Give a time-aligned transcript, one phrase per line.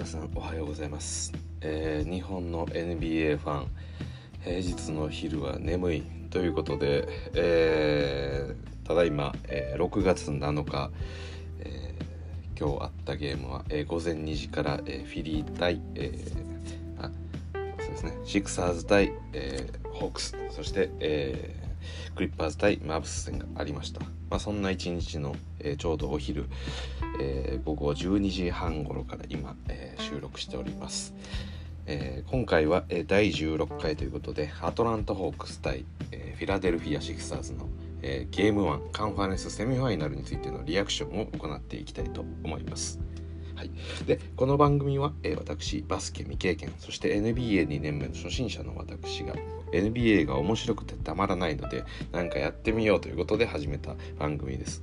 [0.00, 3.66] 皆さんおはようございます、えー日本の NBA ファン
[4.42, 10.90] 平日の昼は眠いということで、えーただいま、えー6月7日、
[11.58, 17.10] えー今日あったゲームは、えー午前2時から、えーフィリー対、えーあ
[17.52, 21.59] そうですねシクサーズ対、えーホークスそして、えー
[22.14, 24.00] クリッパーズ対マーブス戦がありました、
[24.30, 26.46] まあ、そんな一日の、えーちょうどお昼、
[27.20, 31.14] えー午後12時半頃から今、えー収録しております、
[31.86, 37.68] えー今回は、えー第16回ということでアトランタ・ホークス対、えーフィラデルフィア・シクサーズの、
[38.02, 43.00] えーゲーム1カンファレンスセミファイナルについてのリアクションを行っていきたいと思います。
[43.60, 43.70] はい、
[44.06, 49.34] でこの番組は、えー私バスケ未経験そして NBA2 年目の初心者の私が
[49.70, 54.82] NBA が面白くてたまらないので何かやってみようということで始めた番組です。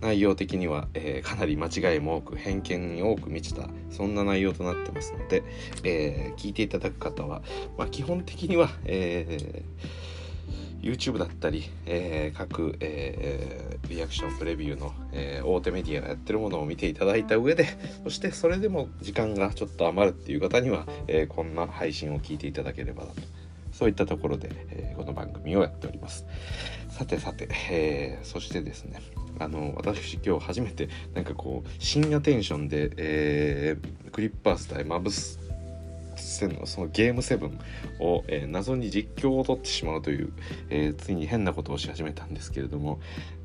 [0.00, 5.44] 内容的には、えーかなり間違いも多く偏見に多く満ちたそんな内容となってますので、
[5.84, 7.42] えー聞いていただく方は、
[7.78, 10.09] まあ、基本的には、えー
[10.82, 17.66] YouTube だったり、えー各、えーリアクションプレビューの、えー大手メディアがやってるものを見ていただいた上で
[18.04, 23.22] そしてそれでも時間がちょっと余るっていう方には、えこんな配信を聞いていただければなと。
[23.72, 26.26] そういったところで、えーこの番組をやっております。
[26.88, 29.00] さてさて、えそしてですね
[29.38, 33.76] あの私今日初めてなんかこう深夜テンションで、え
[34.12, 35.39] クリッパーズ対マブス
[36.22, 37.50] 戦のそのゲーム7
[38.00, 40.32] を、えー謎に実況を取ってしまうという、
[40.68, 43.00] えーついに変なことをし始めたんですけれども、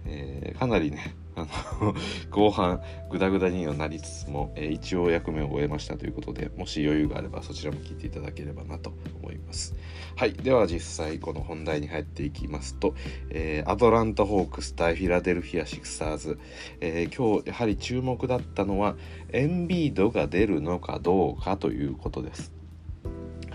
[0.06, 1.45] えーかなりねあ
[1.82, 1.94] の
[2.32, 9.76] 後半グダグダにはなりつつも、え一応役目を終えましたということでもし余裕があればそちらも聞いていただければなと思います。
[10.16, 12.95] はいでは実際この本題に入っていきますと、
[13.30, 16.39] えアトランタ・ホークス対フィラデルフィア・シクサーズ、
[16.80, 18.95] え今日やはり注目だったのは
[19.34, 22.55] エンビードが出るのかどうかということです。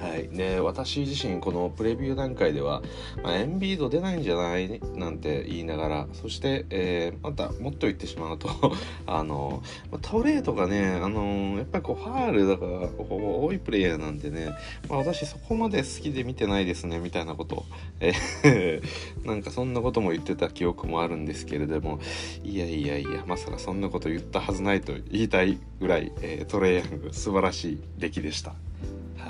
[0.01, 2.83] はい、ね私自身このプレビュー段階では、
[3.23, 4.81] まあ、エンビード出ないんじゃない？
[4.97, 8.49] なんて言いながらそして、えーまたもっと言ってしまうと
[9.07, 9.63] あの
[10.01, 14.49] トレードがねあのやっぱりこうファールだからこう多いプレイヤーなんでね、
[14.89, 17.65] まあ、私そこまで好きで見てないですねみたいなこと、
[18.01, 18.81] えー
[19.27, 22.01] なんかそんなことも言ってた記憶もあるんですけれども
[22.43, 28.55] いやいやいやまさかそんなこと言ったはずないと言いたいぐらい、えートレイヤング素晴らしい出来でした。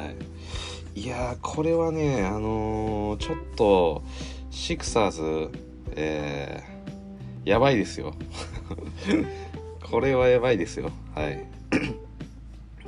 [0.06, 4.03] い、いやーこれはねあのーちょっと
[4.50, 5.50] シクサーズ
[5.97, 8.15] えーやばいですよ。
[9.91, 10.91] これはやばいですよ。
[11.15, 11.47] はい。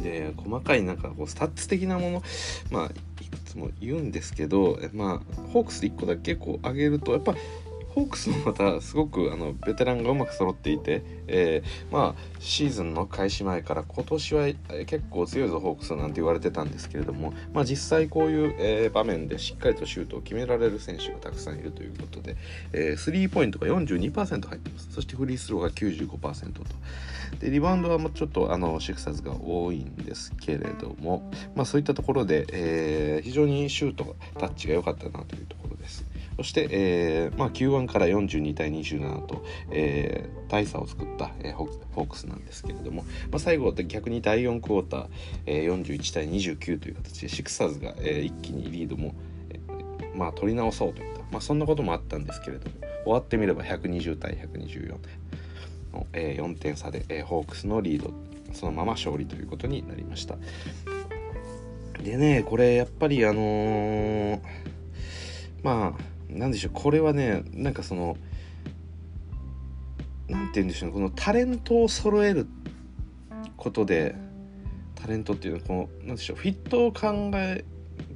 [0.03, 2.23] で細かいなんかこうスタッツ的なもの
[2.71, 7.35] まあいくつも言うんですけどまあホークス1個だけこう上げるとやっぱ
[7.95, 14.47] ホークスもまたすごくあのベテランがうまく揃っていて、えーまあシーズンの開始前から今年は
[14.87, 22.37] 結構強いぞホークスなんて言われてたんですけれども、まあ、実際こういう、えー場面でしっかりとシュートを決められる選手がたくさんいるということで、
[22.73, 26.63] えースリーポイントが42%入ってますそしてフリースローが95%と
[27.41, 36.05] でリバウンドはもうちょっとあのシクサーズが多いんですけれども、まあ、そういったところで、えー非常にシュートタッチが良かったなというところです。
[36.37, 45.07] そして、えーまあ、Q1 から42対27と、えー大差を作った、えーホークスなんですけれども、まあ、最後で逆に第4クォーター、
[45.47, 49.15] えー41対29という形でシクサーズが、えー一気にリードも、
[49.51, 54.97] えーまあ、取り直そうといった、まあ、そんなこともあったんですけれども終わってみれば120対124で
[55.93, 58.13] の、えー4点差で、えーホークスのリード
[58.53, 60.37] そのまま勝利ということになりました。
[62.03, 64.41] でねこれやっぱりあのー
[65.63, 68.17] まあなんでしょうこれはねなんかその
[70.29, 72.47] なんて言うんでしょうこのタレントを揃える
[73.57, 74.15] ことで
[74.95, 77.65] タレントっていうのはこのなんでしょうフィットを考え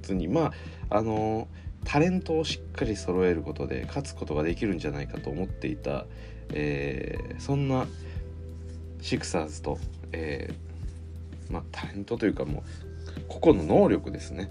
[0.03, 0.53] ずにま
[0.91, 1.49] ああの
[1.85, 6.07] タレントをしっかり揃えることで勝つことができるんじゃないかと思っていた、
[6.53, 7.87] えーそんな
[9.03, 9.79] シクサーズと、
[10.11, 12.65] えーまあ、タレントというかも
[13.19, 14.49] う個々の能力ですね。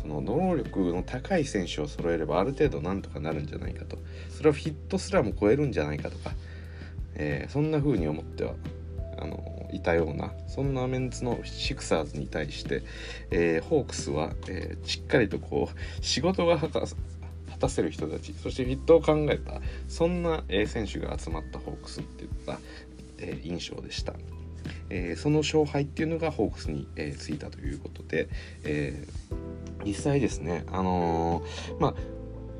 [0.00, 3.98] その能力の高い選手を揃えればある程度なんとかなるんじゃないかと
[4.30, 6.32] それをフィットすらも超えるんじゃないかとか、
[7.14, 8.54] えーそんな風に思っては
[9.18, 12.82] あのいたようなそんなメンツのシクサーズに対して、
[13.30, 22.60] えーホークスは、えーしっかりとこう仕事が果たせる人たちそしてフィットを考えたそんな、え選手が集まったホークスっていった、
[23.18, 24.14] え印象でした。
[24.90, 28.28] えーその勝敗っていうのがホークスに、えーついたということで、
[28.64, 29.38] えー
[29.84, 31.94] 実際ですね、あのーまあ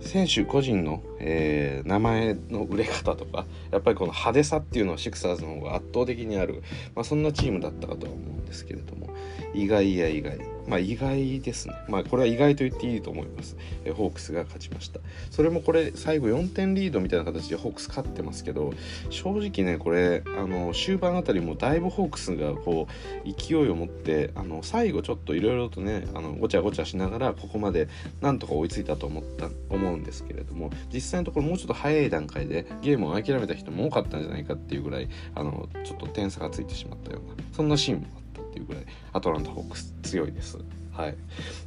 [0.01, 6.63] 選手個人の、えー、名前の売れ方とかやっぱりこの派手さっていうのはシクサーズの方が圧倒的にある、
[6.95, 9.09] まあ、そんなチームだったかとは思うんですけれども
[9.55, 10.58] 意外や意外。
[10.69, 11.75] まあ意外ですね。
[11.89, 13.57] まあこれは意外と言っていいと思います。
[13.85, 15.01] えホークスが勝ちました。
[15.31, 18.73] それもこれ最後4点リードみたいな形でホークス勝ってますけど、
[19.11, 22.87] 正直ね、これ、あの、終盤あたりもだいぶホークスがこ
[23.25, 27.89] う、勢いを持って、あの、最後ちょっといろいろとね、あの、ごちゃごちゃしながらここまで
[28.21, 38.28] なんとか追いついたと思った、思うんですけれども、実際のところもうちょっと早い段階でゲームを諦めた人も多かったんじゃないかっていうぐらい、あの、ちょっと点差がついてしまったような、そんなシーンもあった
[38.59, 40.59] ていうぐらい、アトランタ・ホークス強いです。
[40.93, 41.17] はい、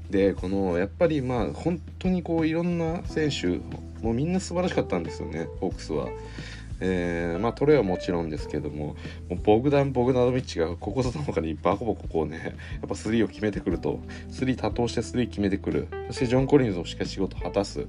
[0.09, 3.47] でこのやっぱりまあ本当にこういろんな選手
[4.03, 6.09] もうみんな素晴らしかったんですよねホークスは。
[6.83, 8.97] えー、まあトレはもちろんですけども
[9.29, 13.99] もうボグダン・ボグナドビッチがここぞとの他にバコボコこうねやっぱスリーを決めてくると
[14.29, 17.85] スリー多投してスリー決めてくるそしてジョン・コリンズもしっかり仕事果たす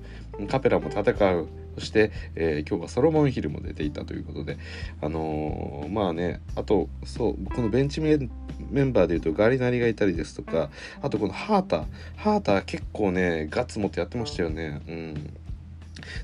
[0.48, 1.02] カペラも戦
[1.34, 4.58] うそして、えー、今日はソロモンヒルも出ていたということで
[5.00, 10.70] あのー、まあねあとそうこのベンチメンバーでいうとガリナリがいたりですとか
[11.00, 11.84] あとこのハーター
[12.16, 14.80] ハーター結構ねガッツ持ってやってましたよね。
[14.88, 15.14] うん。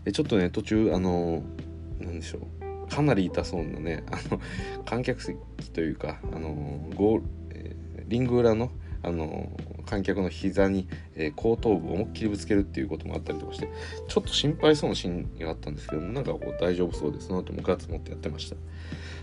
[0.04, 4.40] でちょっとね途中あのー、でしょうかなり痛そうなねあの
[4.84, 5.38] 観客席
[5.72, 8.70] というかあのゴー、え、リング裏の
[9.02, 9.50] あの
[9.88, 13.68] 観客の膝に、えー、後頭部を思いっきりぶつけるっていうこともあったりとかして
[14.06, 18.56] ちょっと心配そうなシーンがあったんですけどなんかこう大丈夫そうですなともガッツ持ってやってました。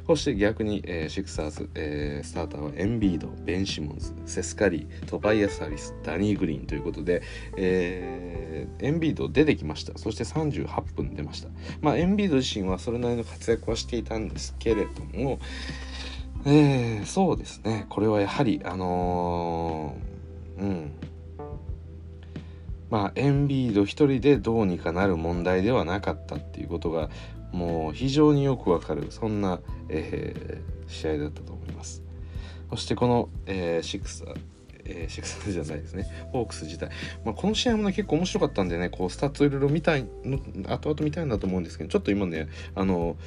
[0.08, 7.24] そして逆に、えー、シクサーズ、えー、スターターはエンビードベン・シモンズセスカリートバイアス・ハリスダニー・グリーンということで、
[7.58, 9.98] えー、エンビード出てきました。
[9.98, 11.50] そして38分出ました。
[11.82, 15.40] まあエンビード自身はそれなりの活躍はしていたんですけれども
[16.48, 17.88] えー、そうですね。
[17.90, 20.15] これはやはりあのー、
[20.58, 20.92] うん。
[22.90, 27.10] まあエンビード一人でどうにかなる問題ではなかったっていうことが
[27.52, 29.60] もう非常によくわかるそんな、
[29.90, 32.04] えー、試合だったと思います。
[32.70, 34.26] そしてこの、えー、シクス
[34.86, 36.08] えー、シクスじゃないですね。
[36.32, 36.90] ホークス自体、
[37.26, 40.38] まあ、この試合もね結構面白かったんでねこうスタッツいろいろ見たいの
[40.70, 43.18] 後々見たいんだと思うんですけどちょっと今ねあの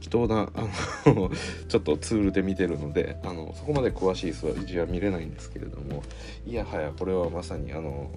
[0.00, 1.30] 適当なあの
[1.68, 6.02] ちょっとツールで見てるのであのそこまで詳しい数字は見れないんですけれども
[6.46, 8.10] いやはやこれはまさにあの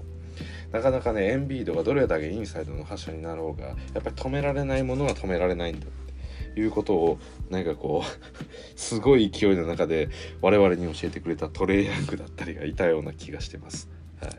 [0.72, 7.20] なかなかねエンビードがどれだけインサイドの発射になろうがやっぱり止められないものは止められないんだっていうことを
[7.50, 8.10] なんかこう
[8.80, 10.08] すごい勢いの中で
[10.42, 13.90] 我々に教えてくれたトレイヤングだったりがいたような気がしてます。
[14.22, 14.32] はい、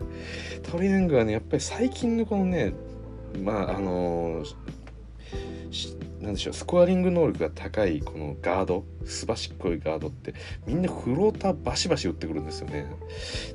[0.62, 2.72] トレイヤングはねやっぱり最近のこのね
[3.42, 4.44] まああの
[6.24, 10.34] なんでしょうスコアリング能力が高いこのガードすばしっこいガードって
[10.66, 12.86] みんなフローターバシバシ打ってくるんですよね。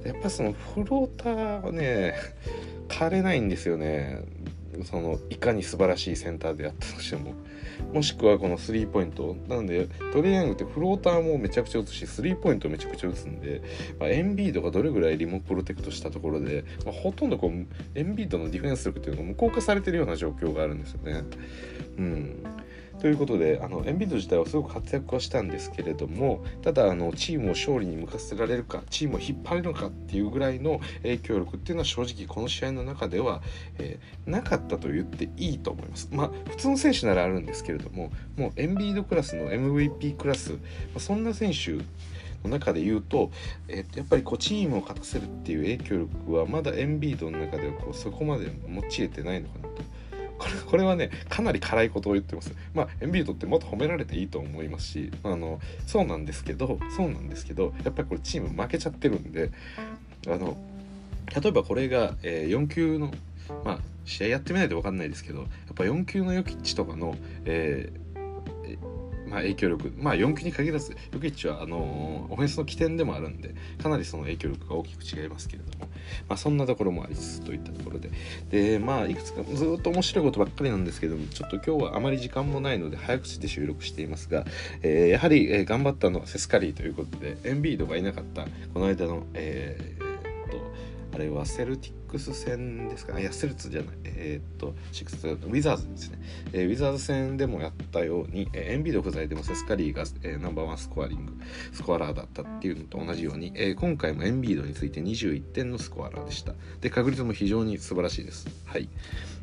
[0.05, 2.13] やっぱそのフローターはね
[2.87, 4.23] 枯れないんですよね。
[4.85, 7.33] そのいかに素晴らしいセンターであったとしても。
[7.93, 9.35] もしくはこのスリーポイント。
[9.47, 13.63] なんでトレイヤングってフローターもめちゃくちゃ打つしスリーポイントめちゃくちゃ打つんで、
[13.99, 17.51] まあ、エンビードがどれぐらいリモプロテクトしたところで、まあ、ほとんどこう
[17.95, 21.23] エンビードのディフェンス力っていうのが無効化されてるような状況があるんですよね。
[21.97, 22.43] うん
[22.99, 33.41] ということであのエンビード自体はすごく活躍はしたんですけれどもただあのチームを勝利に向かせられるかチームを引っ張れるのかっていうぐらいの影響力っていうのは正直この試合の中では、
[33.77, 36.09] えー、なかったと言っていいと思います。
[36.11, 40.57] まあ普通の選手ならあるんですけれどももうエンビードクラスの MVP クラス、ま
[40.97, 41.73] あ、そんな選手
[42.43, 43.31] の中で言うと、
[43.69, 49.83] えー、やっぱりこうチームを勝たせるっていう影響力はまだエンビードの中ではこうそこまで持ち得てないのかなと。
[50.39, 52.53] これこれはねかなり辛いことを言ってます。
[52.73, 59.51] まあエンビートってもっと褒められていいと思いますしあのそうなんですけどそうなんですけどやっぱりこれチーム負けちゃってるんで
[60.27, 60.57] あの
[61.35, 63.13] 例えばこれが、えー、4級の
[63.63, 67.15] まあ試合やってみないと分かんないですけどやっぱ4級のヨキッチとかの、
[67.45, 68.08] えー
[69.29, 75.85] まあ、影響力、まあ、4級に限らず、ヨキッチはあのー、オフェンスの起点でもあるんで、かなりその影響力が大きく違いますけれども、
[76.27, 78.09] まあ、そんなところもありつつといったところで、
[78.49, 84.45] で、まあ、いくつかずっと面白いことばっかりなんですけども、ちょっと今日はあまり時間もないので、早口で収録していますが、
[84.81, 90.09] えー、やはり、え、頑張ったのはセスカリーということで、エンビードがいなかった、この間の、えー、
[90.49, 90.57] と、
[91.13, 93.95] あれはセルティックス戦ですかいやセルツじゃない。
[94.03, 96.19] えー、っとシックスウィザーズですね、
[96.53, 101.33] えー、ウィザーズ戦でもやったように、えー、エンビード不在でもセスカリーが、え、ナンバーワンスコアリング
[101.71, 106.53] スコアラーだったっていうのと同じように、え、今回もエンビードについて21点のスコアラーでした。
[106.81, 108.47] で確率も非常に素晴らしいです。
[108.65, 108.89] はい。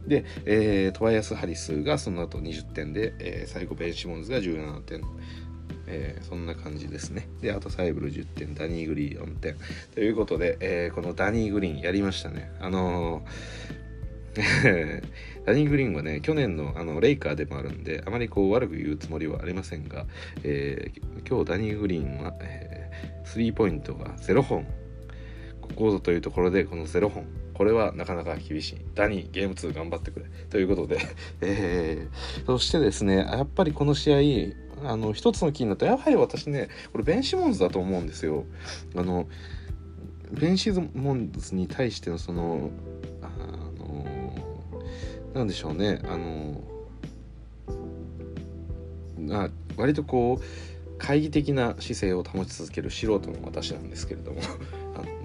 [0.07, 5.03] で、え、トワイアス・ハリスがその後20点で、えー、最後ベン・シモンズが17点。
[5.87, 7.29] えー、そんな感じですね。
[7.41, 9.57] で、あとサイブル10点、ダニー・グリーン4点。
[9.95, 12.53] ということで、えー、このダニー・グリーンやりましたね。
[12.61, 13.97] あのー、
[15.47, 20.07] ダニー・グリーンはね去年のあのレイカーでもあるんであまりこう悪く言うつもりはありませんが、
[20.45, 24.67] えー、今日ダニー・グリーンは、えー、スリーポイントが0本
[25.63, 27.27] ここぞというところでこの0本
[27.57, 28.77] これはなかなか厳しい。
[28.95, 30.27] ダニー、ゲーム2頑張ってくれ。
[30.51, 30.99] ということで、
[31.41, 34.19] えー、そしてですね、やっぱりこの試合、
[34.87, 38.45] あの、一つのキーになったやはり私ね、これベン・シモンズだと思うんですよ。
[38.95, 39.29] あの、
[40.33, 42.71] ベン・シモンズに対してのその、
[43.23, 43.29] あ
[43.79, 44.07] の、
[45.35, 46.63] なんでしょうね、あの、
[49.31, 50.45] あ割とこう、
[50.99, 54.41] 懐疑的な姿勢を保ち続ける素人の私なんですけれども。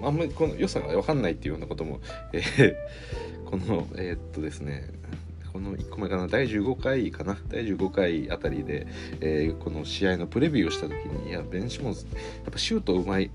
[0.04, 2.00] あんまりこの良さが分かんないっていうようなことも、
[2.32, 2.74] えー、
[3.44, 4.90] このえー、っとですね。
[5.52, 6.28] この1個目かな？
[6.28, 7.36] 第15回かな？
[7.48, 8.86] 第15回あたりで、
[9.20, 13.30] えー、この試合のプレビューをした時にいやベンシモンズやっぱシュートうまい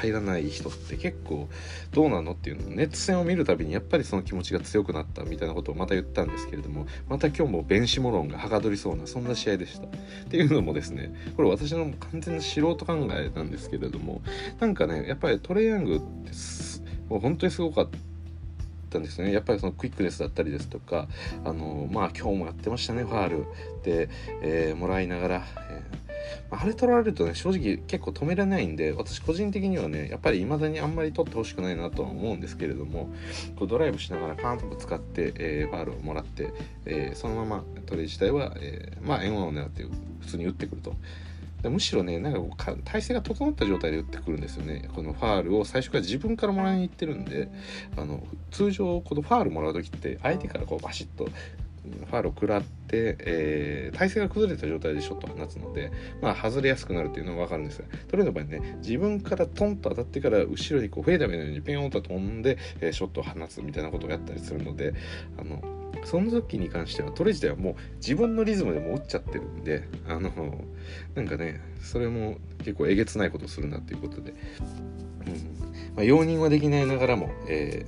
[0.00, 1.48] 入らない人って結構
[1.92, 9.86] どうなのっていうのを熱戦を見るたびにやっぱりその気持ちが強くなったみたいなことをまた言ったんですけれどもまた今日もベンシモロンがはかどりそうなそんな試合でした。
[9.86, 9.90] っ
[10.28, 14.22] ていうのもですねこれ私の完全な素人考えなんですけれども
[14.60, 16.04] なんかねやっぱりトレイヤングって
[17.08, 17.98] もう本当にすごかった。
[18.96, 21.08] ったんですねやっぱりそのクイックネスだったりですとか
[21.44, 23.44] あのまあ今日もやってましたねファール
[23.84, 24.08] で、
[24.42, 33.12] えー、もらいながら、えー、あれ取られるとね正直結構止められないんで私個人的にはねやっぱり未だにあんまり取ってほしくないなとは思うんですけれども
[33.56, 36.52] こうドライブしながらカーンとぶつかって、えー、ファールをもらって、
[36.84, 39.84] えそのままトレイ自体は、えまあ円を狙って
[40.20, 40.94] 普通に打ってくると。
[41.70, 44.88] むしろねなんかこう体勢が整った状態で打ってくるんですよね。
[44.94, 47.48] このファールを最初から自分からもらいに行ってるんで
[47.96, 51.28] あの通常このファールもらう時って相手からこうバシッと
[51.86, 64.94] ファールを食らって、えー、体勢が崩れた状態でショットを放つので、まあ、外れやすくなるっていうのが分かるんですがトレーの場合ね自分からトンと当たってから後ろにこうフェーダーのようにペヨンと飛んで、えー、ショットを放つみたいなことをやったりするので
[65.38, 70.30] あのその時に関してはトレ自体はもう自分のリズムでも打っちゃってるんであの
[71.14, 74.36] なんかねそれも結構えげつないことをするなっていうことで、うん。
[75.94, 77.86] まあ、容認はできないながらも、え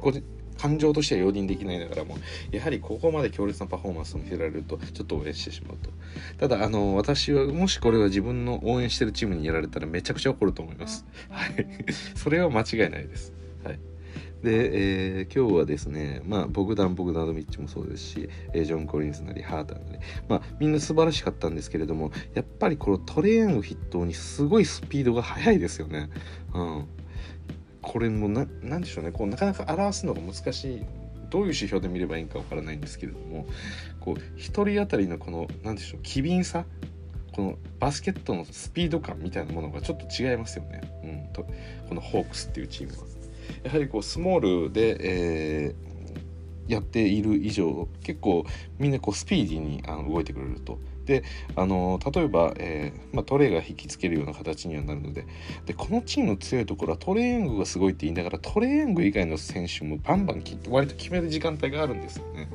[0.00, 0.22] ー、
[0.58, 2.16] 感情としては容認できないながらも
[2.52, 5.90] やはりここまで強烈なパフォーマンスを見せられるとちょっと応援してしまうと。
[6.38, 11.04] ただあの私はもしこれは自分の応援してるチームにやられたらめちゃくちゃ怒ると思います。
[11.28, 11.66] はい。
[12.14, 13.32] それは間違いないです。
[14.42, 26.10] で、えー、今日はですね、まあ、ボグダン・ボグダノビッチもそうですし、えー、ジョン・コリンスなり、ハーターなり、まあ、みんな素晴らしかったんですけれども、やっぱりこのトレーンを筆頭にすごいスピードが速いですよね。
[26.54, 26.86] うん。
[27.80, 30.82] これもな、なんでしょうね、こう、なかなか表すのが難しい。
[31.30, 33.46] どういう指標で見ればいいんかわからないんですけれども、
[34.00, 36.64] こう、一人当たりのこの、なんでしょう、機敏さ
[37.32, 40.82] このバスケットのスピード感みたいなものがちょっと違いますよね。
[41.02, 41.46] うん、と
[41.88, 43.21] このホークスっていうチームは。
[43.62, 48.44] やはりこうスモールで、えー、やっている以上結構
[48.78, 50.78] みんなこうスピーディーにあの動いてくれると。
[51.04, 51.24] で
[51.56, 55.26] あの例えば、えーまあ、トレーが引きつけるような形にはなるので
[55.66, 62.48] でこのチームの強いところはトレーングがすごいって言いながらトレーング以外の選手もバンバン割と決める時間帯があるんですよね。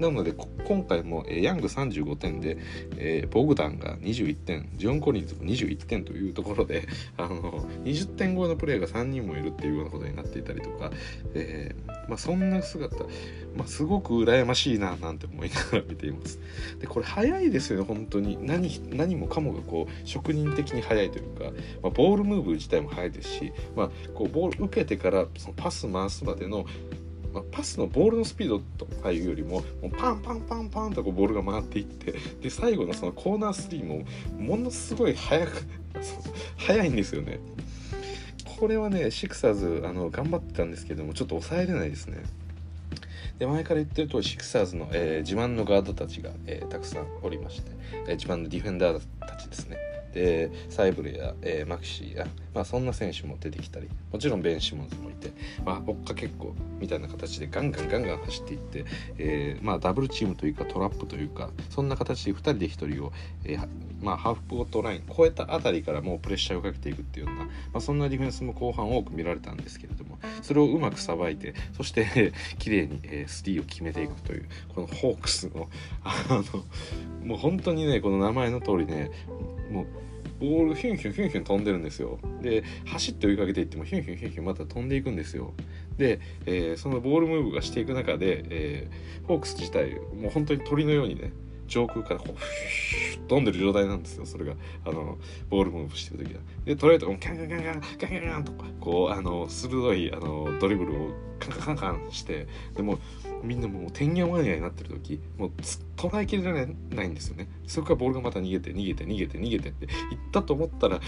[0.00, 2.58] なので今回も、えー、ヤング35点で、
[2.96, 6.86] えー、ボグダンが21点ジョン・コリンズも21点というところで
[7.16, 10.90] あの20点超えのプレーが3人もいるっていうようなことになっていたりとか、
[11.34, 12.96] えー、まあ、そんな姿、
[13.56, 16.38] まあ、すごく羨ましいななんて思いながら見ています。
[16.80, 21.44] でこれ早いですよね本当に何何もかもがこう職人的に速いというか、
[21.82, 26.66] まあ、ボールムーブ自体も速いですし、まあ、こうボール受けてからそのパス回すまでの
[27.32, 34.04] まあ、パスのボールのスピードとかいうよりももうパンパンパンパンとこうボールが回っていってで最後のそのコーナー3も
[34.38, 35.66] ものすごい速く
[36.56, 37.40] 速いんですよね。
[38.58, 42.24] これはねシクサーズあの頑張ってたんですけどもちょっと抑えれないですね。
[43.38, 47.70] で前から言ってるとシクサーズの、えー、自慢のガードたちが、えー、たくさんおりまして、
[48.08, 49.76] えー、自慢のディフェンダーたちですね。
[50.12, 52.26] でサイブルや、え、マクシーや、
[52.58, 55.30] まあ、そんな選手も出てきたりもちろんベン・シモンズもいて、
[55.64, 58.84] まあ、追っかけっこみたいな形でガンガンガンガン走っていって、
[59.16, 63.12] えー、まあ、ダブルチームというかトラップというかそんな形で2人で1人を、
[63.44, 63.68] えー、
[64.02, 75.68] ま、ハーフコートライン超えたあたりからもうプレッシャーをかけていくっていうような、ま、そんなディフェンスも後半多く見られたんですけれどもそれをうまくさばいてそして、 綺麗に、え、スリーを決めていくというこのホークスの
[76.02, 79.12] あのもう本当にねこの名前の通りね
[79.70, 79.86] もう
[80.40, 82.18] ボールヒュンヒュンヒュンヒュン飛んでるんですよ。
[82.42, 85.52] で走って追いかけていってもヒュンヒュンヒュンヒュンまた飛んでいくんですよ。
[85.96, 91.32] で、えー、そのボールムーブがしていく中で、えー、ホークス自体もう本当に鳥のようにね
[91.66, 94.26] 上空からこうフ飛んでる状態なんですよ。
[94.26, 94.54] それが
[94.84, 95.18] あの
[95.50, 96.40] ボールムーブしてる時は。
[96.64, 102.98] でトレードもキャンキャンキャンキャンキャンキャンキャンとかこうあの鋭いあのドリブルをカンカンカンカンしてでも
[103.42, 105.52] みんなもうてんやわんやになってる時もう
[105.96, 107.48] 捉えきれないんですよね。
[107.66, 109.90] そこからボールがまた逃げて逃げて逃げて逃げてっていっ
[110.32, 111.00] たと思ったら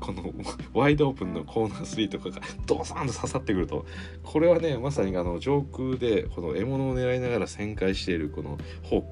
[0.00, 0.32] この
[0.74, 3.86] ワイドオープンのコーナー3とかがドサンと刺さってくると。
[4.22, 9.02] これはねまさにあの上空でこの獲物を狙いながら旋回しているこのホー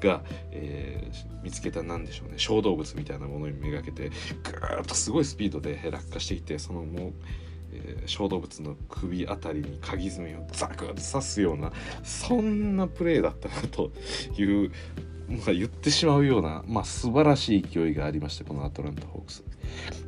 [0.00, 2.34] クが、えー、見つけた何でしょうね。
[2.36, 7.12] 小動物みたいなものにめがけてぐーっとすごいスピードで落下してきてそのもう
[7.84, 11.72] えー、小動物の首あたりに鍵爪をザクッと刺すような
[12.02, 13.90] そんなプレーだったなと
[14.36, 14.70] いう、
[15.28, 19.44] まあ、言ってしまうような、まあ、素晴らしい勢いがありましたこのアトランタ・ホークス。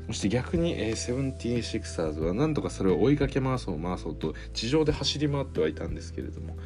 [0.09, 6.57] そして逆に、え、セブンティーンシクサーズはなんとかそれを追いかけ回そう回そうと地上で走り回ってはいたんですけれども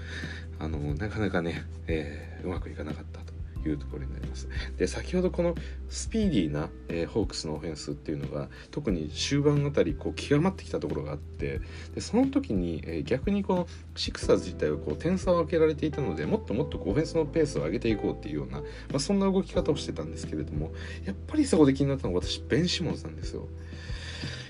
[0.58, 3.20] あのなかなかね、えー、うまくいかなかった
[3.66, 4.48] いうところになります。
[4.76, 5.54] で先ほどこの
[5.88, 11.60] スピーディーな、えー、ホークスのオフェンスっていうのが特に終盤あたりこう極まってきたところがあって
[11.94, 20.72] でその時に、えー、逆にこのシクサーズ自体はこう点差を開けられていたのでもっともっとオフェンスのペースを上げていこうっていうような、まあ、そんな動き方をしてたんですけれども
[21.04, 23.48] やっぱりそこで気になったのが私ベン・シモンズなんですよ。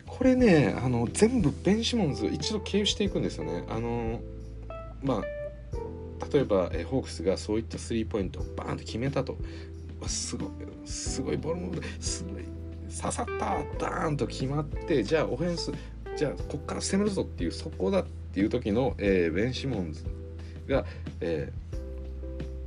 [0.06, 3.64] これねあの全部ベン・シモンズ一度経由していくんですよね。
[3.68, 4.20] あの
[5.02, 5.22] まあ
[6.32, 9.36] 例えば、え、ホークスがそういったスリーポイントをバーンと決めたと。
[10.06, 10.50] すごい
[10.84, 12.44] すごいボールもすごい
[12.94, 15.72] 刺さったダーンと決まってじゃあオフェンス
[16.16, 20.04] じゃあこっから攻めるぞっていうそこだっていう時の、えー、ベン・シモンズ
[20.68, 20.84] が、
[21.20, 21.52] え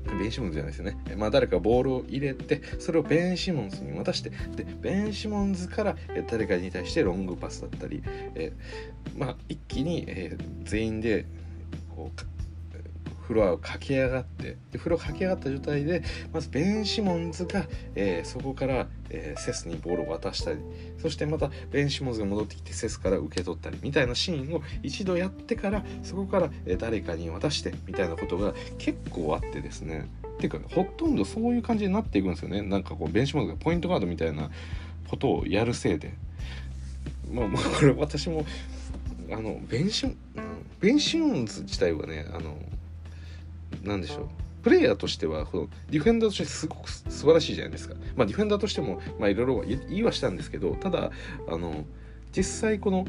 [0.05, 8.03] ー、ベン・シモンズじゃないですよね、まあ、誰かボールを入れてそれをベン・シモンズに渡してでベン・シモンズからえ誰かに対してロングパスだったり、
[8.35, 11.25] えー、まあ、一気に、え、全員で
[11.95, 12.38] こう
[13.29, 14.57] フロアを駆け上がって。
[14.71, 16.01] で風呂駆け上がった状態で
[16.33, 20.57] まずベン・シモンズが、えー、そこから、えー、セスにボールを渡したり
[20.99, 30.09] そしてまたベン・シモンズが戻ってきてセスから受け取ったりみたいなシーンを一度やってからそこから、えー、誰かに渡してみたいなことが結構あってですね。
[30.39, 32.63] ていうかほとんどそういう感じになっていくんですよね。
[32.63, 34.49] なんかこうベン・シモンズがポイントガードみたいな
[35.07, 36.13] ことをやるせいで。
[37.31, 38.43] まあ、まあこれ私も
[39.31, 40.17] あのベンシン
[40.79, 42.57] ベンシモンズ自体はねあの
[43.83, 44.27] 何でしょう
[44.63, 47.95] プレイヤーとしてはこのディフェンダーとしてすごく素晴らしいじゃないですか。
[48.15, 51.11] まあ、ディフェンダーとしてもいろいろ言いはしたんですけどただ
[51.47, 51.85] あの
[52.35, 53.05] 実際この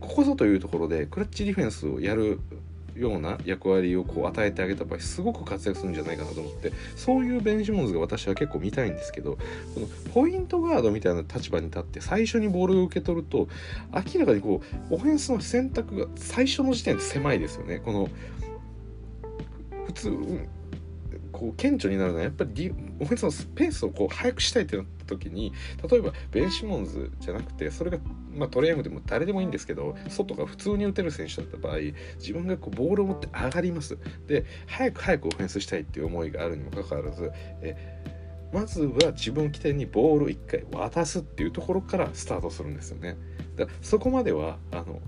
[0.00, 2.40] ここぞというところでクラッチディフェンスをやる
[2.94, 9.38] ような役割をこう与えてあげた場合すごく活躍するんじゃないかなと思ってそういうベンジモンズが私は結構見たいんですけど
[9.74, 13.48] このポイントガードみたいな立場に立って最初にボールを受け取ると
[13.92, 17.78] 明らかにこうオフェンスの選択が最初の時点で狭いですよね。
[17.78, 18.08] この
[19.92, 20.48] 普通
[21.32, 25.52] こう顕著になるのはやっぱりオフェンスのスペースをこう速くしたいってなった時に
[25.90, 27.98] 例えばベン・シモンズじゃなくてそれが、
[28.34, 31.78] まあ、トレームでも誰でもいいんですけど外が普通に打てる選手だった場合
[32.18, 37.30] 自分がこうボールを持って上がりますで早く早くオフェンスしたいっていう思いがあるにもかかわらず
[37.62, 38.02] え
[38.52, 43.16] まずは自分起点にボールを1回渡すっていうところからスタートするんですよね。
[43.56, 45.00] だそこまではあの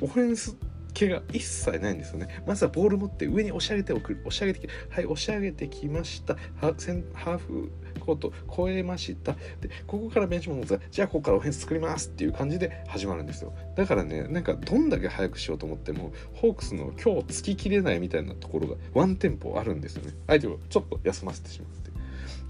[0.00, 0.56] オフェンス
[0.94, 2.42] 気が一切ないんですよね。
[2.46, 4.18] まずはボール持って上に押し上げておく。
[4.24, 6.36] 押し上げてきはい、押し上げてきました。
[6.56, 9.32] ハーフコート超えました。
[9.60, 13.52] で、ここからベンチも持つじゃあここからオフェンス作りますっていう感じで始まるんですよ。
[13.76, 20.14] だからね、なんかどんだけ早くしようと思っても、ホークスの今日つききれないみたいなところがワンテンポあるんですよね。
[20.26, 21.81] 相手をちょっと休ませてしまう。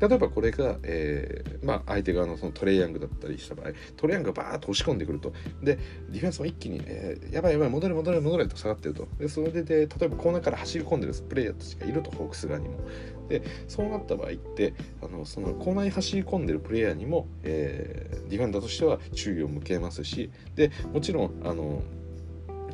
[0.02, 5.32] 例えばこれが、えー、まあ、相手側のそのトレイヤングだったりした場合トレイヤングがバーッと押し込んでくると。
[5.62, 5.78] で
[6.10, 9.06] ディフェンスも一気に、えー、やばいやばい戻れ戻れ戻れと下がってると。
[9.18, 12.80] でそれで例えばコーナーから走り込んでるプレイヤーたちがいるとホークス側にも。
[13.28, 21.82] でそうなった場合ってあのそのコーナーに走り込んでるプレイヤーにも、えー、ディフェンダーとしては注意を向けますしでもちろんあの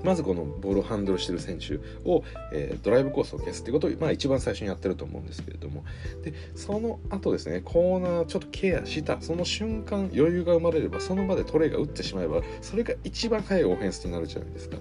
[0.05, 1.77] まずこのボールをハンドルしてる選手
[2.09, 5.85] を、えー、ドライブコースを消すってことを、まあ、一番最初にやってると思うんですけれども。
[6.23, 14.77] でその後ですねコーナーちょっとケアしたその瞬間余裕が生まれればその場でトレイが打ってしまえばそれが一番速いオフェンスになるじゃないですか。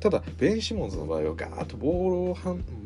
[0.00, 2.36] ただベン・シモンズの場合はガーッとボールを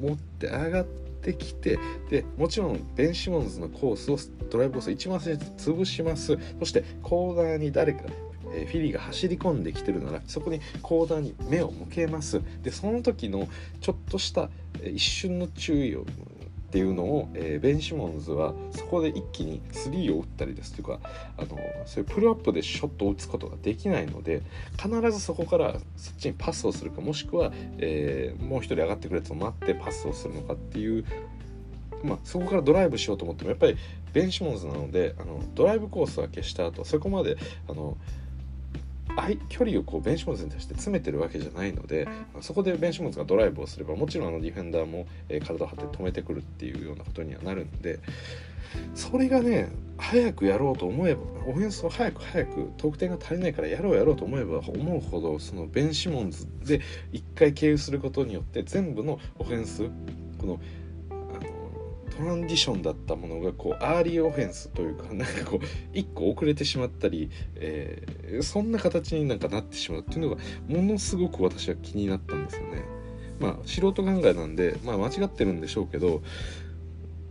[0.00, 1.78] 持って上がってきて
[2.10, 4.18] でもちろんベン・シモンズのコースを
[4.50, 6.36] ドライブコースを一番最初に潰します。
[6.58, 8.02] そしてコーナーに誰か
[8.54, 12.40] えフィリーが走り込んできてるならそこにコーダーに目を向けます。
[12.62, 13.48] でその時の
[13.80, 14.50] ちょっとした、
[14.82, 16.02] え一瞬の注意を
[16.74, 20.98] っていうのを、えー、ベン・シモンズはそこで一気にスリーを打ったりですとか
[21.36, 24.42] あのそういうプルアップでショットを打つことができないので
[24.76, 31.04] 必ずそこからそっちにパスをするかもしくは、えー、もう一人上がってくるやつを待ってパスをするのかっていう
[32.02, 33.76] まあ、そこからドライブしようと思ってもやっぱり
[34.12, 37.96] ベン・シモンズなのであのドライブコースは消した後そこまであの
[39.48, 42.08] 距離をこうベンシモンズに対して詰めてるわけじゃないので
[42.40, 48.00] そこでベンシモンズがドライブをすればもちろんあのディフェンダーも、えー、体を張って止めてくるっていうようなことにはなるんで
[48.94, 56.80] それがね早くやろうと思えばオフェンスを早く早く得点が足りないからやろうやろうと思えば思うほどそのベン・シモンズで
[57.12, 59.88] 1回経由することによって全部のオフェンス
[60.38, 60.60] この
[62.16, 70.36] トランディションだったものがこうアーリーオフェンスというかなんかこう1個遅れてしまったり、えー、そんな形になんかなってしまうっていうのが
[70.68, 72.84] ものすごく私は気になったんですよね。
[73.40, 76.22] まあ素人考えなんで、まあ、間違ってるんでしょうけど、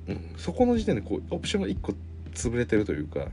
[0.07, 1.93] うん、そこの時点でこうオプションが1個
[2.33, 3.27] 潰れてるというか、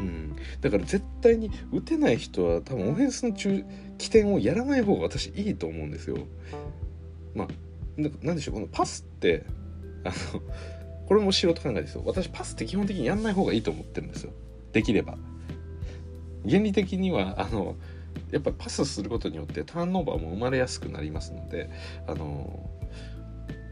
[0.00, 3.64] うん、だから絶対に打てない人は多分オフェンスの中
[3.98, 6.18] 起点をやらない方が私いいと思うんですよ。
[7.34, 7.48] まあ
[8.22, 9.44] なんでしょうこのパスって
[10.04, 10.42] あの
[11.06, 12.02] これも素人考えですよ。
[12.04, 14.32] 私パスって基本的にやんない方がいいと思ってるんですよ。
[14.72, 15.16] できれば。
[16.48, 17.76] 原理的にはあの
[18.30, 21.70] やっぱりパスすることによってターンオーバーも生まれやすくなりますので
[22.06, 22.68] あの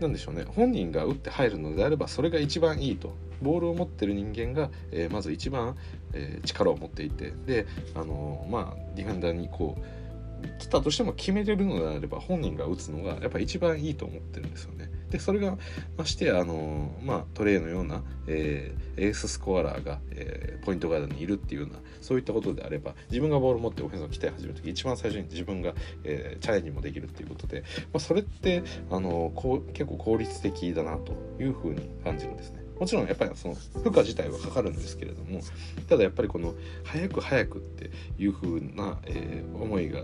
[0.01, 0.45] なんでしょうね。
[0.45, 3.15] 本人が打って入るのであればそれが一番いいと。
[3.43, 5.75] ボールを持ってる人間が、えー、まず一番、
[6.13, 7.33] えー、力を持っていて。
[7.47, 14.91] であのまあディフェンダーにこう来たとしても決めれるのであれば本人が打つのがやっぱ一番いいと思ってるんですよね。
[15.11, 15.59] でそれが
[15.97, 32.61] ましてあの、まあ、トレイのような、えー、エーススコアラーが、えー、ポイントガードにいるっていうようなそういったことであれば自分がボールを持ってオフェンスを鍛え始める時一番最初に自分が、えー、チャレンジもできるっていうことで、まあ、それってあのこう結構効率的だなというふうに感じるんですね。
[32.79, 35.41] もちろんやっぱりその負荷自体はかかるんですけれども
[35.87, 40.03] ただやっぱりこの早く早くっていうふうな、えー、思いが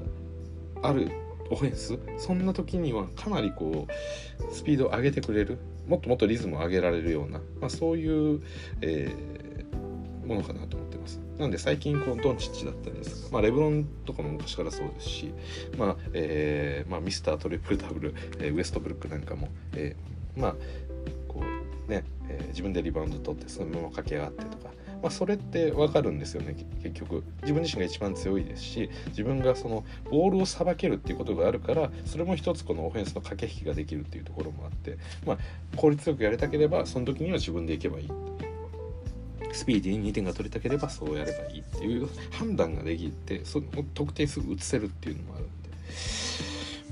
[0.82, 1.10] ある
[1.50, 1.98] オフェンス？
[2.18, 5.58] そんな時にはかなりこうスピードを上げてくれる？
[5.86, 8.42] もっともっとリズムを上げられるような、まあ、そういう、
[8.80, 11.20] えー、ものかなと思ってます。
[11.38, 15.34] なんで最近このドンチッチだったりです、まあ、レブロンとかも昔からそうですし、
[15.76, 20.56] まあえーまあ、ミスタートリプルダブル、えー、ウエストブルックなんかも、えー、まあ
[21.28, 21.42] こ
[21.86, 24.70] うね、えー、自分でリバウンド取ってそのまま駆け上がってとか
[25.06, 35.38] まあ、それって分かるんですよね結局自分自身が一番強いですし自分がそのボールをさばけるっていうことがあるからそれも一つこのオフェンスの駆け引きができるっていうところもあって、まあ、
[35.76, 38.10] 効率よくやりたければその時には自分でいけばいい
[39.52, 46.45] スピーディーに2点が取りたければそうやればいいっていう判断ができてその得点すぐ移せるっていうのもあるんで。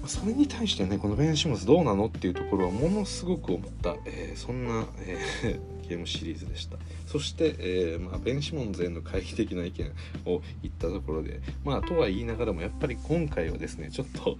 [0.07, 6.79] それに対してねこのベン・シモンズどうなのっていうところはものすごく思った、えー、そんな、えー、 ゲームシリーズでした。
[7.07, 9.87] そして、えー、まあ、ベン・シモンズへの懐疑的な意見
[10.25, 14.37] を言ったところでまあとは言いながらもやっぱり今回はですねちょっと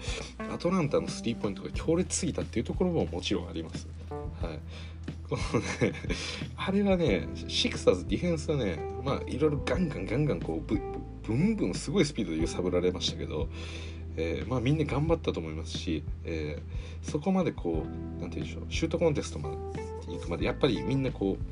[0.53, 3.87] アトランタのスリーポイントが強烈すぎたっていうところももちろんあります。
[4.41, 4.59] はい。
[5.29, 5.93] このね
[6.57, 10.81] あれはねシクサーズディフェンスはねまあいろいろガンガンガンガンこうブ
[11.27, 13.49] ブンブンすごいスピードで揺さぶられましたけど
[14.17, 19.57] えー、まあ、みんな頑張ったと思いますし、えー、そこまでこう何て言うんでしょうシュートコンテストまで
[20.13, 21.45] 行くまでやっぱりみんなこう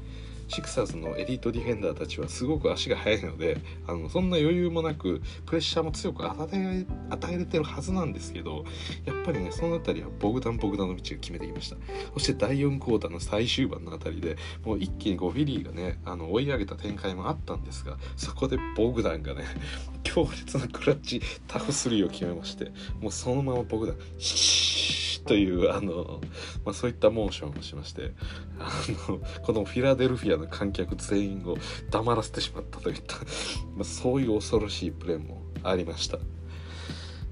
[0.53, 8.67] シクサーズのエリートディフェンダーたちはすごく足が速いのであのそんな余裕もなくプレッシャーも強く与え与えれてるはずなんですけど
[9.07, 11.77] やっぱりねその辺りはボグダン・ボグダノビッチが決めてきました。
[12.13, 19.45] そして第4クォーターの最終盤の辺りでもう一気にこうフィリーがねあの追い上げた展開もあったんですがそこでボグダンがね
[20.05, 26.21] 強烈なクラッチタフ3を決めましてもうそのままボグダンシーというあの、
[26.65, 28.13] まあ、そういったモーションをしまして
[28.59, 28.71] あ
[29.09, 31.57] のこのフィラデルフィアの観客全員を
[31.91, 33.17] 黙らせてしまったといった
[33.77, 36.19] ま、そういう恐ろしいプレーもありました。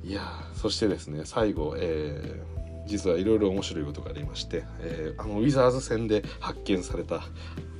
[0.03, 0.23] いや
[0.55, 7.23] そしてですね最後、えー、実はいろいろ面白いことがありまして、えー、あのウィザーズ戦で発見された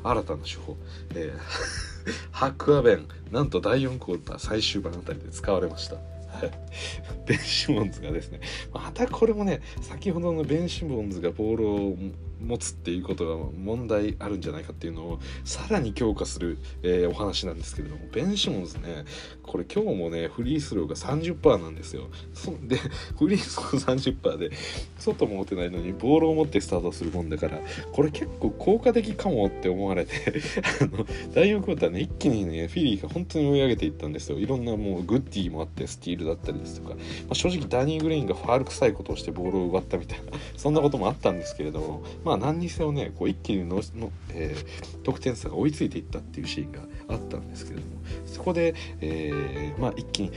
[0.03, 0.77] 新たな手法、
[1.15, 5.97] えー、ハックアベンなんと第4クォーター最終盤あたりで使われました。
[7.27, 8.41] ベン・シモンズがですね
[8.73, 11.97] またこれもね先ほどのベン・シモンズがボールを
[12.41, 19.05] 持つっていうことが問題あるんじゃないかっていうのをさらに強化する、えー、お話なんですけれどもベン・シモンズね
[19.43, 22.09] これ今日もねフリースローが30%なんですよ。
[22.35, 22.77] そで
[23.19, 24.51] フリースロー30%で
[24.99, 27.59] 外も持てないのにボールを持ってスタートするもんだから
[27.93, 30.13] これ結構効果的かもって思われて
[30.81, 34.39] あの第4クォーターね一気にねフィリーが本当に追い上げていったんですよ。
[34.39, 36.97] いろんなもうグッディもあってスティールだったりですとか、ま
[37.31, 47.93] あ、正直ダニー・グリーンがファール臭いことをしてボールを奪ったみたいなそんなこともあったんですけれどもまあまあ何にせよねこう一気にのの、えー、得点差が追いついていったっていうシーンがあったんですけれども
[48.25, 50.31] そこで、えー、まあ一気に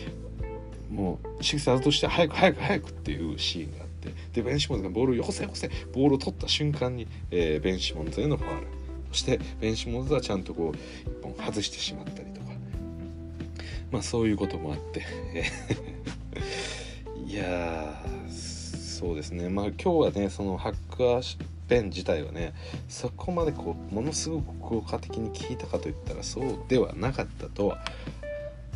[0.90, 8.68] もうシクサーズとして早く早く早くっていうシーンがあってでベン・シモンズがボールをよこせよこせボールを取った瞬間に、えー、ベン・シモンズへのファール。
[9.12, 10.78] そしてベン・シモンズはちゃんとこう
[11.08, 12.48] 一本外してしまったりとか。
[13.92, 15.06] まあそういうこともあって
[17.28, 19.48] いやそうですね。
[19.50, 22.54] まあ今日はねそのハッカーペン自体はね
[22.88, 27.80] そこまでこうものすごく効果的に効いたかといったらそうではなかったとは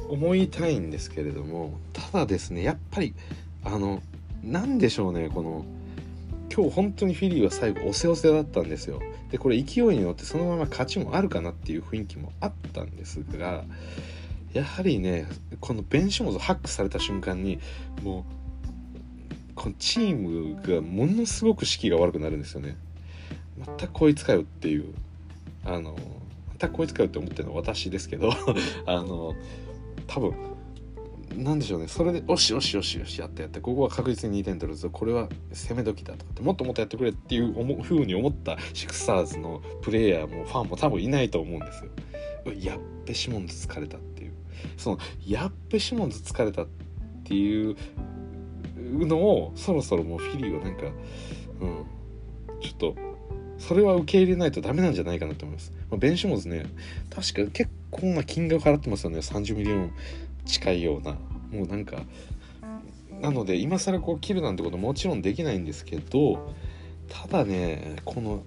[0.09, 3.13] 思いたいんですけれどもただですねやっぱり
[3.63, 4.01] あの
[4.43, 5.63] 何でしょうねこの
[6.51, 8.99] 今日本当にフィリーは最後押せ押せだったんですよ。
[9.29, 13.65] でこれ勢いに乗ってそのまま勝ちもあるかなっていう雰囲気もあったんですが
[14.53, 15.27] やはりね
[15.59, 17.59] このベンシモズハックされた瞬間に
[18.01, 18.37] もう
[19.53, 22.77] このチームがものすごく士気が悪くなるんですよね。
[23.59, 24.93] またこいつかよっていう
[25.65, 25.97] あの
[26.47, 28.31] またこいつかよって思ってるのは私ですけど
[28.85, 29.35] あの
[30.07, 30.33] 多分
[31.35, 31.87] なんでしょうね。
[31.87, 34.89] それでよしよしよしよしやってやってここは確実に2点取るぞ。
[34.89, 41.91] これは攻め時だとかってもっともっとやってくれっていう思ふうに思ったシクサーズのプレイヤーもファンも多分いないと思うんですよ。
[42.59, 44.33] やっべシモンズ疲れたっていう。
[44.77, 46.67] そのやっべシモンズ疲れたっ
[47.23, 47.75] ていう
[49.05, 50.83] のをそろそろもうフィリーはなんか
[51.59, 51.85] うん
[52.61, 52.95] ちょっと
[53.59, 55.71] それは受け入れないとダメなんじゃないかなと思います。
[55.89, 56.65] まあ、ベンシモンズね
[57.09, 59.91] 確か結構な金額払ってますよね30ミリオン
[60.45, 61.13] 近いような
[61.51, 62.03] もうなんか
[63.21, 66.53] なので今更こう切るなんてこともちろんできないんですけど
[67.09, 68.43] ただねこの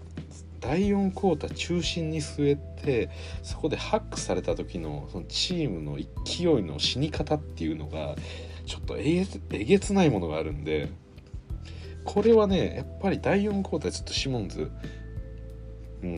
[0.60, 3.10] 第4クォーター中心に据えて
[3.42, 8.14] そこでハックされた時のそのチームの勢いの死に方っていうのが
[8.66, 9.24] ちょっとえ
[9.64, 10.90] げつないものがあるんで
[12.04, 14.70] これはねやっぱり第4クォーターちょっとシモンズ
[16.02, 16.16] うん。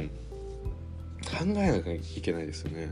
[1.22, 2.90] 考えなきゃいけないですよね。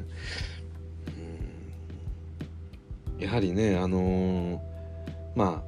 [3.19, 3.23] うん。
[3.23, 4.59] やはりねあのー、
[5.37, 5.63] ま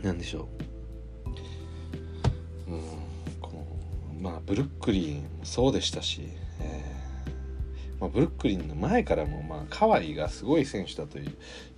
[0.00, 0.48] あなんでしょ
[2.68, 2.80] う、うん、
[3.40, 3.66] この
[4.20, 6.22] まあブルックリンもそうでしたし、
[6.60, 6.95] えー
[8.00, 11.32] まあ、ブルックリンの前からも、まあ、カワイがすごい選手だという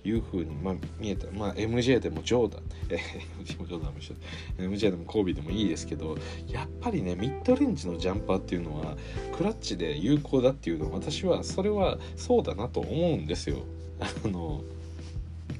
[0.05, 2.97] いうふうに、まあ、見えた、まあ、MJ でもジョーダン、え、
[3.43, 4.15] MJ もジョーダンも一緒
[4.57, 8.95] MJ でもコービーでもいいですけどやっぱりねミッドレンジのジャンパーっていうのは
[9.35, 13.57] クラッチで有効だっていうのは私はそれはそうだなと思うんですよ。
[13.99, 14.61] あの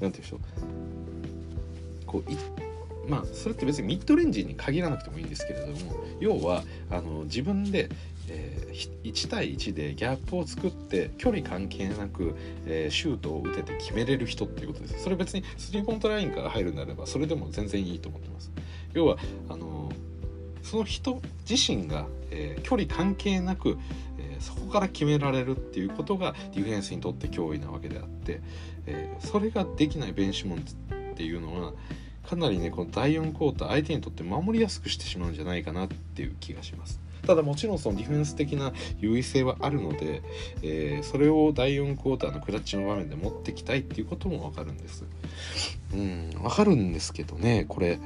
[0.00, 0.40] 言うんでしょう
[2.06, 2.36] こうい
[3.06, 7.88] まあそれって別にミッドレンジに限らなくてもいいんですけれども要はあの自分で、
[8.32, 18.52] えー、1対1でギャップを作って距離関係なく、えー、シュートを打てて決めれる人っていうことですそれ別にスリーポイントラインから入るならばそれでも全然いいと思ってます
[18.94, 19.90] 要はあの
[20.62, 23.78] その人自身が、え、距離関係なく、
[24.18, 28.40] えそこから決められるっていうことがディフェンスにとって脅威なわけであって、
[28.86, 31.72] え、それができないベンシモンっていうのは
[32.28, 37.00] かなりねこの第4クォーター相手にとって守りやすくしてしまうんじゃないかなっていう気がします。
[37.26, 40.22] ただもちろんそのディフェンス的な優位性はあるので、
[40.62, 45.04] えー、それを第4クォーターのクラッチの場面で持ってきたいっていうこともわかるんです。
[45.94, 47.98] うん、わかるんですけどね、これ、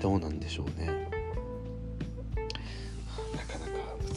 [0.00, 1.09] どうなんでしょうね。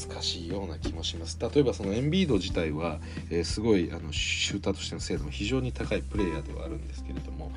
[0.08, 1.38] 難しいような気もします。
[1.40, 7.52] 例えばそのエンビード自体は、えー、すごいあのシューターとしての精度も非常に高いプレイヤーではあるんですけれども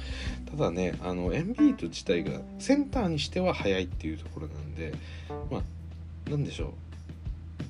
[0.51, 4.93] ただねあのエンビード自体がセンターにしては速いっていうところなんで
[5.51, 5.63] まあ
[6.31, 6.71] 何でしょう。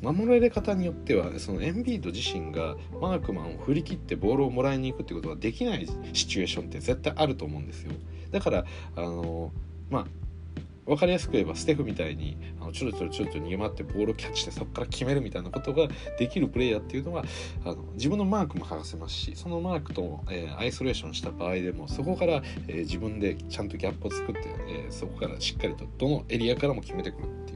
[0.03, 7.93] 守られ方によってはそのエンビード自身がマークマンを振り切ってボールをもらいに行くってことができないシチュエーションって絶対あると思うんですよ。
[8.31, 8.65] だから
[8.97, 9.53] あの
[9.89, 10.07] まあ
[10.87, 17.25] 分かりやすく言えばステフみたいにあのちょろちょろちょろちょろ逃げ回ってボールをキャッチしてそこから決めるみたいなことができるプレイヤーっていうのは
[17.65, 27.56] あの自分のマークも剥がせますしそのマークと、えー、アイソレーションした場合でもそこから、えー、自分でちゃんとギャップを作って、えー、そこからしっかりとどのエリアからも決めてくるってい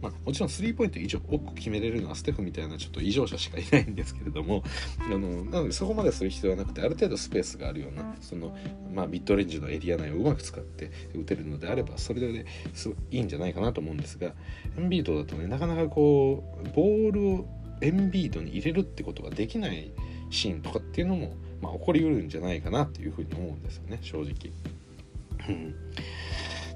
[0.00, 4.62] まあ、もちろんスリーポイント以上多く決めれるのはステフみたいなちょっと異常者しかいないんですけれども
[5.00, 8.56] あのなのでそこまでする必要はなくてある程度スペースがあるようなその、
[8.92, 14.28] まあ、ミッドレンジのエリア内をうまく使って打てるのであればそれで、ね、すごいいいんじゃないかなと思うんですが
[14.76, 17.48] エンビードだとねなかなかこうボールを
[17.80, 19.92] エンビードに入れるってことができない
[20.30, 24.52] シーンとかっていうのも、まあ、起こりうるんじゃないかなっていうふうに思うんですよね正直。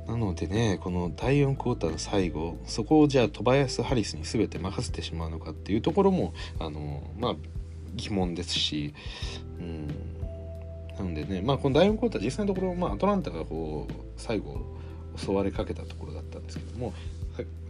[0.06, 7.36] なのでねこの第4クォーターの最後そこをじゃあトバヤス・ハリスに全て任せてしまうのかっていうところもあのまあ
[7.94, 8.94] 疑問ですし、
[9.58, 9.86] うん、
[10.98, 14.60] なのでねまあこの第4クォーター実際のところ、まあ、アトランタがこう最後
[15.16, 16.92] 襲われかけたところだったんですけども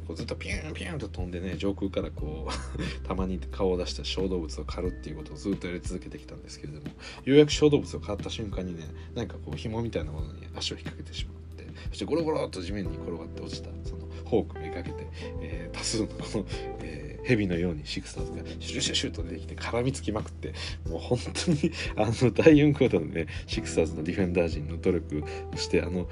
[0.07, 6.87] こうずっとピュンピュンと飛んでね上空からこう たまに顔を出した小動物を狩るっていうことをずっとやり続けてきたんですけれども
[7.25, 11.42] ようやく小動物を狩った瞬間にねなんかこう紐みたいなものに足を引っ掛けてしまう。
[11.91, 15.07] そしてゴロゴロっと地面に転がって落ちたそのホークめがけて、
[15.41, 16.45] えー、多数のこの、
[16.81, 20.55] え蛇のようにシクサーズがシュシュシュと出てきて絡みつきまくって
[20.89, 26.09] もう本当にあの第4クォーターのねシクサーズのディフェンダー陣の努力をしてあのもう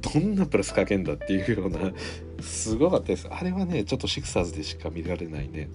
[0.00, 1.92] どんなプラスかけんだっていうような
[2.40, 5.68] すごかったですあれはねちょっとシクサーズでしか見られないね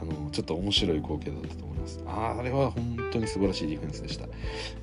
[0.00, 4.26] あのちょっと面白い光景だったと思いますああれは本当に素晴らしいディフェンスでした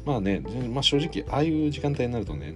[0.06, 0.42] まあね、
[0.72, 2.56] まあ、正直ああいう時間帯になるとね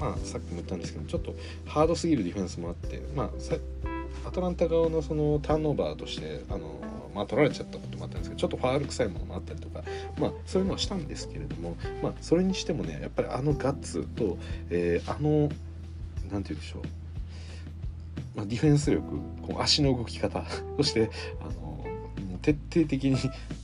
[0.00, 1.34] まあ、さっきも言ったんですけどちょっと
[1.66, 6.80] ハードすぎるディフェンスもあって、まあ、アトランタ側のそのターンオーバーとしてあの、
[7.14, 9.84] まあ、取られちゃったこともあったんですけどちょっとファール臭いものもあったりとか、
[10.18, 14.38] まあ、そういうのはしたんですけれども、まあ、それにしてもねやっぱりあのガッツと、
[14.70, 15.50] えー、あの
[16.32, 16.82] 何て言うんでしょう、
[18.36, 19.06] まあ、ディフェンス力
[19.42, 20.42] こう足の動き方
[20.78, 21.10] そして
[21.40, 21.84] あの
[22.40, 23.18] 徹底的に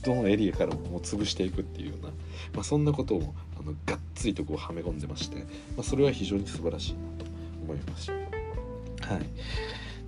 [0.05, 2.09] どのエリアからも潰していくっていうような、
[2.53, 3.33] まあ、そんなことを
[3.67, 5.43] のがっつりとこうはめ込んでまして、ま
[5.79, 7.25] あ、それは非常に素晴らしいなと
[7.63, 8.11] 思います。
[8.11, 9.21] はい、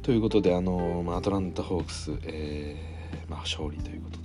[0.02, 4.18] ということであの、まあ、アトランタ・ホークス、えーまあ、勝利ということ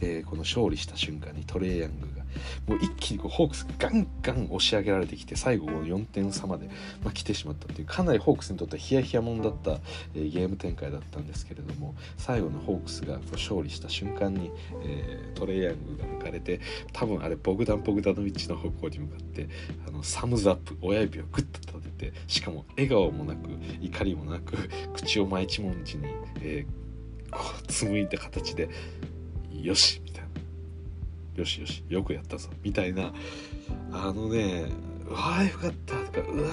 [0.00, 2.11] ででこの勝利した瞬間にトレイヤング
[2.66, 6.68] もう一気にこうホークスガンガン押し上げられてきて最後4点差まで、
[7.02, 9.78] まあ、来てしまったっていうかなりホークスにとってはヒヤヒヤもんだった、
[10.14, 14.50] えー、ゲーム展開だったんですけれども最後のホークスがこう勝利した瞬間に、
[14.84, 16.60] えー、トレイヤングが抜かれて
[16.92, 19.48] 多分あれボグダン・ボグダノビッチの方向に向かって
[19.86, 23.48] あのサムズアップ親指をグッと立ててしかも笑顔もなく
[23.80, 24.56] 怒りもなく
[24.94, 26.04] 口を真一文字に、
[26.40, 28.68] えー、こう紡いだ形で
[29.52, 30.21] 「よし」みたいな。
[31.34, 32.50] よしよしよくやったぞ。
[32.62, 33.12] みたいな。
[33.92, 34.66] あのね
[35.08, 36.50] うわーよかったとかうわ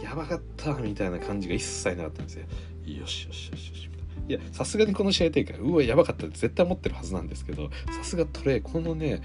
[0.00, 2.44] ーやばかったみたいな感じが一切なかったんですよ。
[2.84, 3.88] よしよしよしよし。
[4.28, 9.20] いやさすがにこの試合展開うわやばかったって絶対思ってるはずなんですけどさすがトレイこのね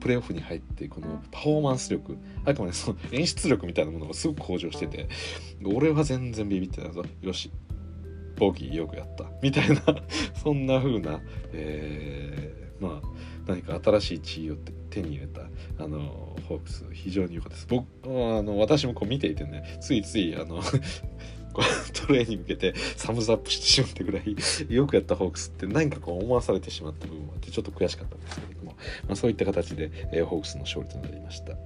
[0.00, 5.08] プレーオフに入ってこのパフォーマンス力あくまでその演出力みたいなものがすごく向上してて
[5.62, 7.04] 俺は全然ビビってたぞ。
[7.20, 7.50] よし。
[8.36, 9.26] ボギーよくやった。
[9.42, 9.76] みたいな
[10.42, 11.20] そんな風な、
[11.52, 13.00] えー、まあ
[13.50, 14.56] 何か新しい地位を
[14.90, 15.42] 手に入れた
[15.82, 20.62] あのホークス非常に良かったです僕あの私もこう見ていてねついついあの
[21.92, 24.36] トレーに向けてサムズアップしてしまったぐらい
[24.68, 31.56] よくやったホークスって何かこう思わされてしまった部分もあってちょっと悔しかったんですけれども、まあ、そういった形で、えー、ホークスの勝利となりました。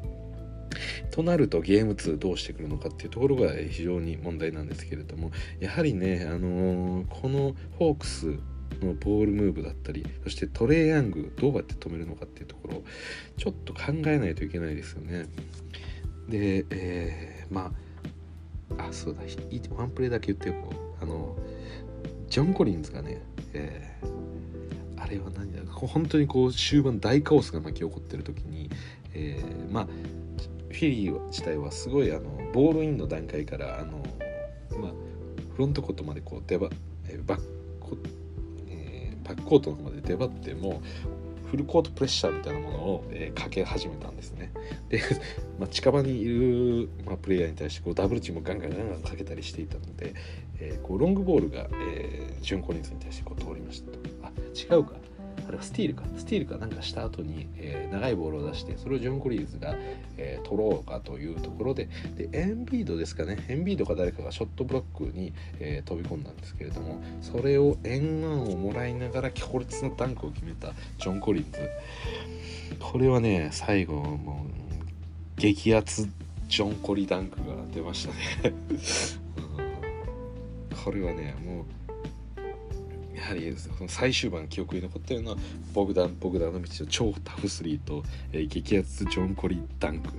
[1.12, 8.38] となるとゲーム2どうしてくるのかっていうところが非常に問題なんですけれどもやはりね、あのー、このホークス
[8.82, 12.84] のボールムーブだったりそしてトレイヤングどうやって止めるのかっていうところを
[13.36, 15.26] ちょっと考えないといけないですよね。
[16.28, 17.72] で、えー、ま
[18.78, 19.22] ああそうだ
[19.76, 21.36] ワンプレーだけ言っておこうあの
[22.28, 28.70] ジョン・コリンズがね、えー、あれは何だ本当にこう終盤大カオスが巻き起こってる時に、
[29.12, 29.86] えー、まあ
[30.70, 33.98] フィリー自体はすごいあのボールインの段階からあの、
[34.80, 34.90] まあ、
[35.52, 36.68] フロントコートまでこう出ば
[37.26, 37.53] バック
[39.24, 40.82] バックコートの方まで出張っても
[41.50, 44.52] フルコートプレッシャーみたいなものを、えー、かけ始めたんですね。
[44.88, 45.00] で、
[45.58, 50.14] まあ、近場にいる、まあ、プレイヤーに対してこうダブルチームをガンガンガンガンかけたりしていたので、
[50.58, 53.98] えー、こうロングボールが、えー、ジュン・コリンズに対してこう通りましたと。
[54.22, 54.32] あ
[54.76, 54.94] 違うか。
[55.46, 56.04] あれはスティールか。
[56.16, 59.74] スティールかなんかした後に、えー、長いボールを出してそれをジョン・コリーズが、
[60.16, 63.44] えー、取ろうかというところででエンビードですかね。
[63.48, 71.70] エンビードか誰かがショットブロックに、えー、飛び込んだんですけれどもそれを円盤をもらいながら強烈なダンクを決めたジョン・コリーズ。
[72.80, 76.08] これはね最後もう激アツ
[76.48, 78.14] ジョン・コリダンクが出ました
[78.48, 78.54] ね。
[80.84, 81.64] これはねもう
[83.24, 85.36] やはりその最終盤記憶に残っているのは
[85.72, 90.10] ボグダン・ボグダノビッチの超タフスリーと、えー、激アツジョン・コリダンク。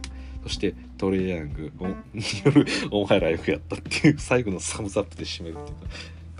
[0.44, 1.72] そしてトレイヤング
[2.14, 5.88] によるお前らよくやったっていう最後のサムズアップで締めるっていうか。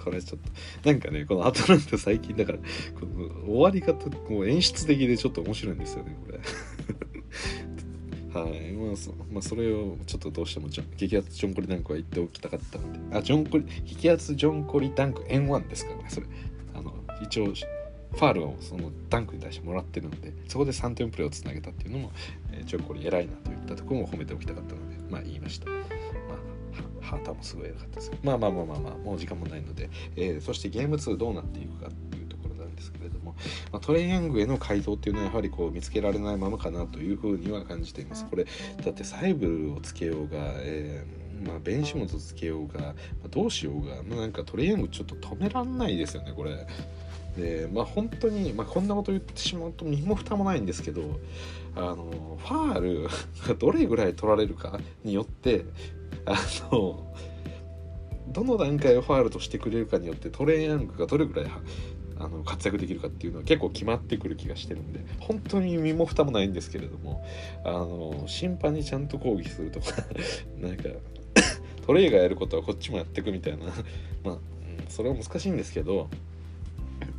[0.06, 0.40] これちょっ
[0.84, 2.64] となんかねこのアトランタ最近だからこ
[3.08, 6.40] の終わり方こう演出的でちょっと面白いんですよねこれ。
[8.40, 13.18] はい、まあそまあ、それをちょっとどうしても激アツジョンコリダンクは言っておきたかったので。
[13.18, 16.28] あジョンコリ激アツジョンコリダンク N1 ですからねそれ。
[17.22, 17.54] 一応
[18.16, 22.12] ファールをそのダンクに対してもらってるのでそこで3点プレーをつなげたっていうのも、
[22.52, 25.70] えー、ジョコリ偉いなといったところも褒めておきたかったのでまあ言いました。
[25.70, 25.74] ま
[27.02, 33.36] あ、ハーターもすごい偉かったですまあまあまあまあまあもう時間もないので、えー、そしてゲーム2どうなっていくかっていうところなんですけれども、
[33.72, 38.26] まあ、トレイヤングへの回答っていうのはやはりこう見つけられないままかなというふうには感じています。
[38.26, 38.46] これ
[38.84, 42.88] だってサイブルをつけようが、えーまあ、ベンシモンズつけようが、ま
[43.26, 46.66] あ、どうしようが、まあ、なんかトレイヤングちょっと止めらんないですよねこれ。
[47.38, 51.20] でまあ本当に、まあ、こんなこと言ってしまうと身も蓋もないんですけど
[51.76, 53.04] あのファール
[53.48, 55.66] がどれぐらい取られるかによって
[56.26, 56.38] あ
[56.72, 57.14] の
[58.30, 61.52] どの段階をファールとしてくれるかによってトレイヤングがどれぐらい
[62.18, 67.26] あの活躍できるかっていうのは結構決まってくる気がしてるんで本当に身も蓋もないんですけれども
[67.64, 69.88] あの審判にちゃんと抗議するとか
[70.60, 70.84] なんか
[71.86, 73.66] トレイがやることはこっちもやってくみたいな
[74.24, 74.40] まあ、うん、
[74.88, 76.10] それは難しいんですけど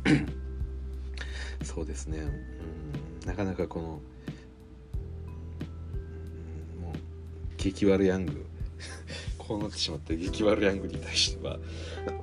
[1.63, 4.01] そうですね、うん、なかなかこの、も
[6.93, 6.97] う
[7.57, 8.45] 激悪ヤング。
[9.37, 11.57] こうなってしまった激悪ヤングに対しては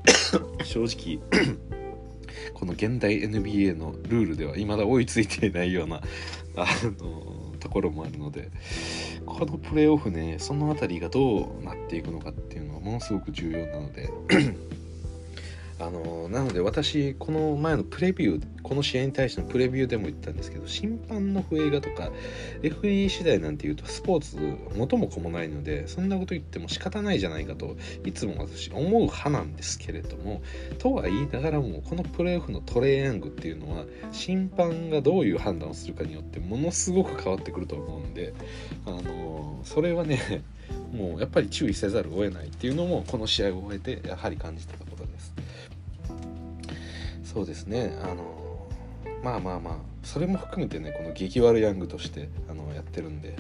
[0.65, 1.19] 正直
[2.53, 6.03] この現代 NBA のルールでは未だ追いついていないような
[6.57, 6.67] あ
[7.01, 8.51] のところもあるので
[9.25, 14.11] このプレーオフねその辺りがどうなっていくのかっていうのはものすごく重要なので
[15.81, 22.11] あのなので私この前のプレビューこの試合に対してのプレビューでも言ったんですけど審判の笛がとか
[22.63, 24.39] レフリー次第なんていうとスポーツ
[24.77, 30.43] 元も子もないのでそんなこと言っても仕方ないじゃないかといつも私思う派なんですけれども
[30.79, 38.33] とは言いながらもこのプレーオフのトレーヤングっていうのは審判がどういう判断をするかによってものすごく変わってくると思うんで
[38.87, 40.45] あのそれはね
[40.93, 44.94] もうやっぱり注意せざるを得ないっていうのもこの試合を終えてやはり感じたと。
[47.35, 47.99] そうですね。
[48.01, 48.69] あの
[49.25, 49.75] まあまあまあ
[50.05, 53.37] それも含めてねこの激悪ヤングとしてあのやってるんで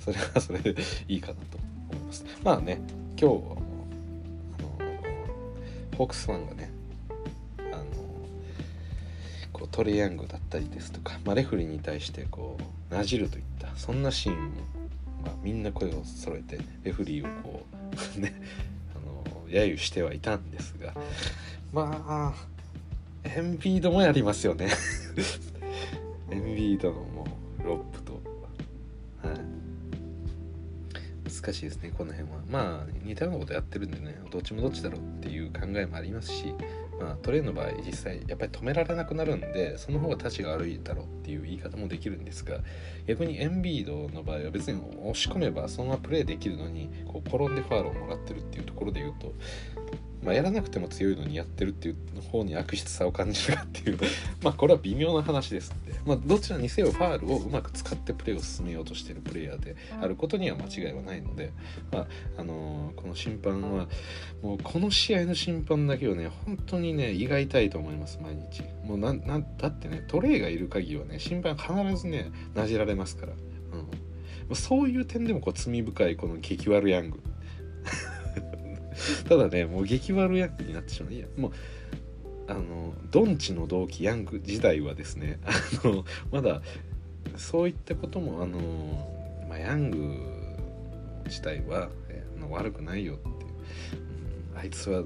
[0.00, 0.74] それはそれで
[1.06, 1.58] いいかなと
[1.90, 2.24] 思います。
[2.42, 3.54] まあね今日はもう
[4.58, 6.72] あのホークスファンがね
[7.72, 7.84] あの
[9.52, 12.58] こうトレヤングだったりですとか、まあ、レフリーに対してこ
[12.90, 14.50] うなじるといったそんなシーンも、
[15.24, 17.66] まあ、みんな声を揃えてレフリーをこ
[18.16, 18.34] う ね
[18.96, 20.92] あの揶揄してはいたんですが
[21.72, 22.51] まあ
[23.24, 24.68] エンビードもやりますよね。
[26.30, 27.26] エンビードのも
[27.60, 28.12] うロップと。
[29.22, 29.36] はい。
[31.30, 32.38] 難しいですねこの辺は。
[32.48, 36.54] まあ似たようなことやってるんでねどっちもどっちだろうっていう考えもありますし
[37.02, 42.60] まあ、トレーの場合実際やっぱり止められなくなるんでその方が立ちが悪いだろうっていう言い方もできるんですが
[43.06, 49.34] 逆にエンビードの場合は別に押し込めばそのままプレーできるのにこう転んでファールをもらってるっていうところで言うと
[50.22, 51.96] まあ、やらなくても強いのにやってるっていう
[52.30, 53.98] 方に悪質さを感じるかっていう
[54.42, 61.52] まあこれは微妙な話ですんで、まあ、どちらにせよファールをうまく使ってプレーを進めようとしてるプレイヤーであることには間違いはないので、
[61.90, 62.06] まあ
[62.38, 63.88] あのー、この審判は
[64.42, 68.62] もうこの試合の審判だけはね本当にね胃が痛いと思います毎日。
[68.84, 73.32] もうななだってねトレイがいる限りはね審判必ずねなじられますから、
[74.48, 77.20] うん、そういう点でもこう罪深いこの激悪ヤング。
[79.28, 81.12] ただねもう激悪ヤングになってしまう。
[81.12, 81.52] いやもう
[82.48, 85.52] あのドンチの同期ヤング時代はですね あ
[85.86, 86.60] のまだ
[87.36, 88.58] そういったこともあの、
[89.48, 89.98] まあ、ヤング
[91.24, 93.28] 自体は、えー、悪くないよって。
[93.28, 95.04] いう、ん、あいつは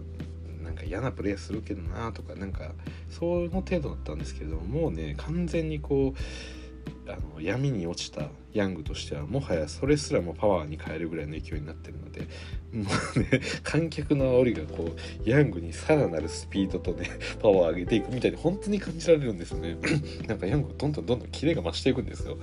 [0.65, 2.73] なんか嫌なプレーするけどなとかなんか
[3.09, 6.66] その程度だったんですけれどももうね完全にこう
[7.09, 12.29] あの闇に落ちたヤングとしてはもはやそれすらもパワーに変えるぐらいの勢いになってるので
[12.73, 14.95] もうね観客の煽りがこ
[15.25, 17.09] うヤングにさらなるスピードとね
[17.41, 19.77] パワーを上げていくみたいに本当に感じられるんですよね。
[20.27, 22.39] なんかヤングどんどんどんどんキレが増していくんですよ。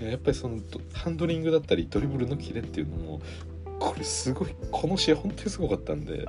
[0.00, 0.60] やっぱりその
[0.92, 3.20] ハンドリングだったりドリブルのキレっていうのも
[3.78, 6.24] これすごいこの試合本当にすごかったんで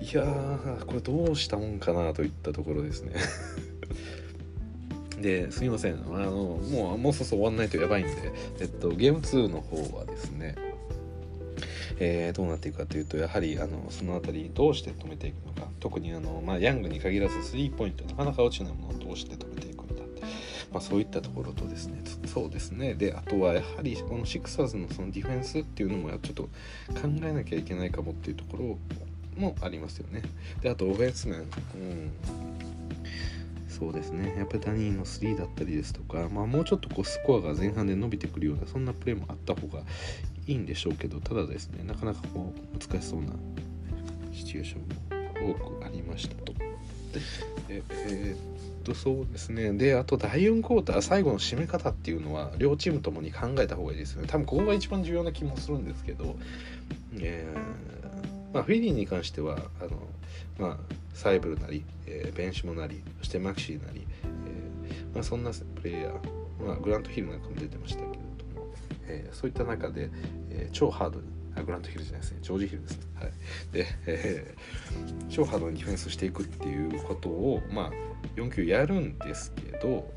[0.00, 3.14] いやーこれどうしたもんかなといったところですね。
[5.20, 5.94] ですみません。
[5.94, 10.54] あのもうもうそろそろ終わんないとやばいんで、えっと、ゲーム2の方はですね
[12.00, 15.70] えー、どうなっていくかというとやはりあのその辺りどうして止めていくのか。
[15.80, 20.02] 特にあの、まあ、ヤングに限らずスリーポイントなかなか落ちないものをどうして止めていくんだ
[20.72, 22.00] まあ、そういったところとですね。
[22.26, 22.94] そうですね。
[22.94, 26.50] であとはやはりこのシックサーズのそのディフェンスっていうのもちょっと考
[27.22, 28.78] えなきゃいけないかもっていうところ
[29.36, 30.22] もありますよね。
[30.62, 31.46] であとオフェンス面、うん、
[33.70, 34.34] そうですね。
[34.36, 39.82] やっぱりダニーの3だったりですとか、まあ、もうちょっとこうスコアが前半で伸びてくるようなそんなプレーもあった方が
[40.46, 43.28] いいんでしょうけどただですねなかなかこう難しそうな
[44.32, 46.52] シチュエーションも多くありましたと。
[46.52, 46.60] で
[47.68, 49.72] えー、っとそうですね。
[49.72, 54.28] であと第4クォーター最後の締め方っていうのは両チームともに考えた方がいいですよね。
[54.28, 56.36] 多分ここが一番重要な気もするんですけど、
[57.18, 57.99] えー、
[58.52, 60.08] まあ、フィリーに関してはあの
[60.58, 68.74] まあ、サイブルなり、えー、ベンシモなりそしてマキシーなり、えーまあ、そんなプレイヤー、まあ、グラントヒルなんかも出てましたけれども、
[69.06, 70.10] えー、そういった中で、
[70.50, 71.26] えー、超ハードに
[71.56, 73.32] あグラントヒルじゃないですねジョージヒルですね、はい、
[73.72, 77.90] で、えー、超ハードにディフェンスしていくっていうことを、まあ、
[78.36, 80.12] 4球やるんですけど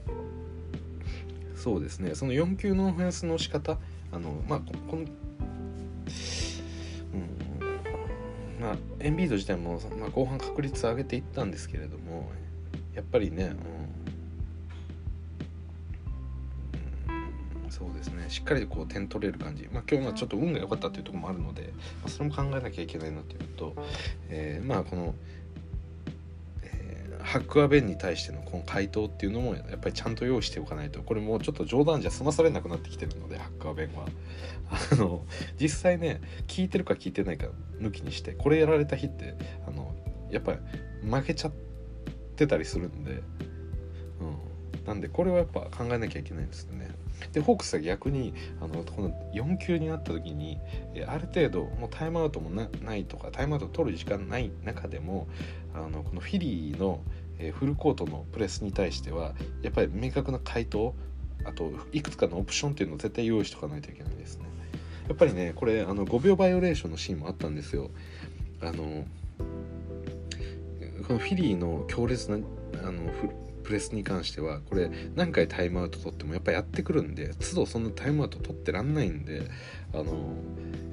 [1.56, 3.78] そうですねその4球のオフェンスの仕方
[4.12, 4.60] あのまあ
[4.90, 5.06] この
[8.64, 12.32] まあエンビード自体も、まあ、後半確率上げていったんですけれども
[12.96, 13.54] やっぱりね、
[17.66, 18.26] うん、そうですね。
[18.30, 23.76] しっかりこう点取れる感じ、まあ、今日はちょっと運が良かったというところもあるので、まあ、それも考えなきゃいけないなというと、
[24.30, 25.14] えー、まあこの
[27.24, 34.06] ハックアベンに対してのこの回答っていうのもやっぱりちゃんと用意しておかないとこれもうちょっと冗談じゃ済まされなくなってきてるのでハックアベンは。
[34.92, 35.26] あの
[35.60, 37.48] 実際ね聞いてるか聞いてないか
[37.80, 39.36] 抜きにしてこれやられた日って
[39.68, 39.94] あの
[40.32, 40.60] やっぱり
[41.10, 41.52] 負けちゃっ
[42.36, 46.90] てたりするんで、うん、なんでこれはやっぱ考えなきゃいけないんですよね。
[47.32, 50.60] でホークスは逆にあのこの4球になった時に
[51.08, 55.28] ある程度もうタイムアウトもないとかタイムアウト取る時間ない中でも
[55.74, 57.02] あのこのフィリーの
[57.54, 60.94] フルコートのプレスに対してはやっぱり明確な回答
[61.46, 64.46] あといくつかのオプションっていうのを絶対用意しとかないといけないですね。
[65.08, 67.90] やっぱりねこれあの5秒バイオレーションのシーンもあったんですよ。
[68.62, 69.06] あの
[71.08, 72.38] このフィリーの強烈な
[72.82, 73.12] あの
[73.64, 79.50] プレスに関してはこれ何回タイムアウト取ってもやっぱやってくるんで都度そんなタイムアウト取ってらんないんで
[79.94, 80.36] あの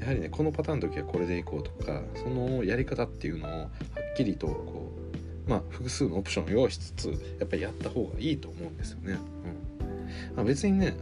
[0.00, 3.68] やはりねこのパターンの時はこれでいこうとかそのやり方っていうのをはっ
[4.16, 4.92] きりとこ
[5.46, 7.08] うまあ複数のオプションを用意しつつ
[7.38, 9.12] やっぱりやった方がいいと思うんですよね。
[9.12, 10.94] うんまあ、別にね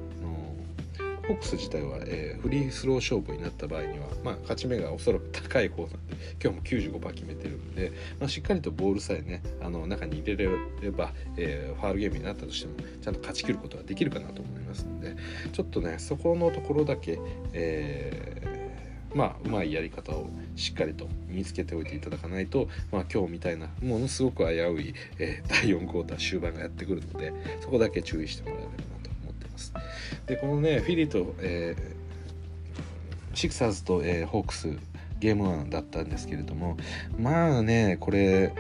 [1.29, 5.99] ホークス自体は、えー、フリースロー勝負になった場合には、まあ、勝ち目がおそらく高い方なんで
[6.43, 10.49] 今日も95%決めてるんで、まあ、しっかりとボールさえねあの中に入れ
[10.81, 15.17] れば、えー、ファールゲームになったとしてもちゃんと勝ちきることができるかなと思いますので
[15.53, 17.19] ちょっとねそこのところだけ、
[17.53, 28.98] えー、まあうまいやり方をしっかりと身につけておいていただかないと、まあ、今日みたいなものすごく危うい、えー、第4クォーター終盤がやってくるのでそこだけ注意してもらえれば
[29.59, 29.73] ます。
[30.27, 34.69] でこのねフィリーと、えー、シクサーズと、えー、ホークス
[35.21, 36.77] ゲーム1だったんですけれども
[37.19, 38.55] まあねこれ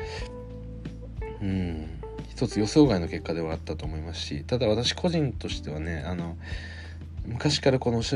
[1.41, 6.37] うん一つ予想外の結果ではあったと思いますしただ私個人としてはねあの
[7.27, 8.03] 昔からこの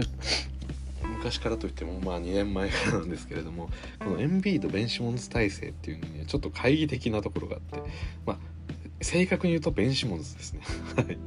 [1.18, 3.68] 昔からといってもまあ2年前からなんですけれども
[4.00, 7.90] このエンビード・ベンシモンズ体制っていうのに、ちょっと懐疑的なところがあって
[8.26, 8.38] まあ
[9.02, 10.60] 正確に言うとベンシモンズですね。
[10.96, 11.18] はい。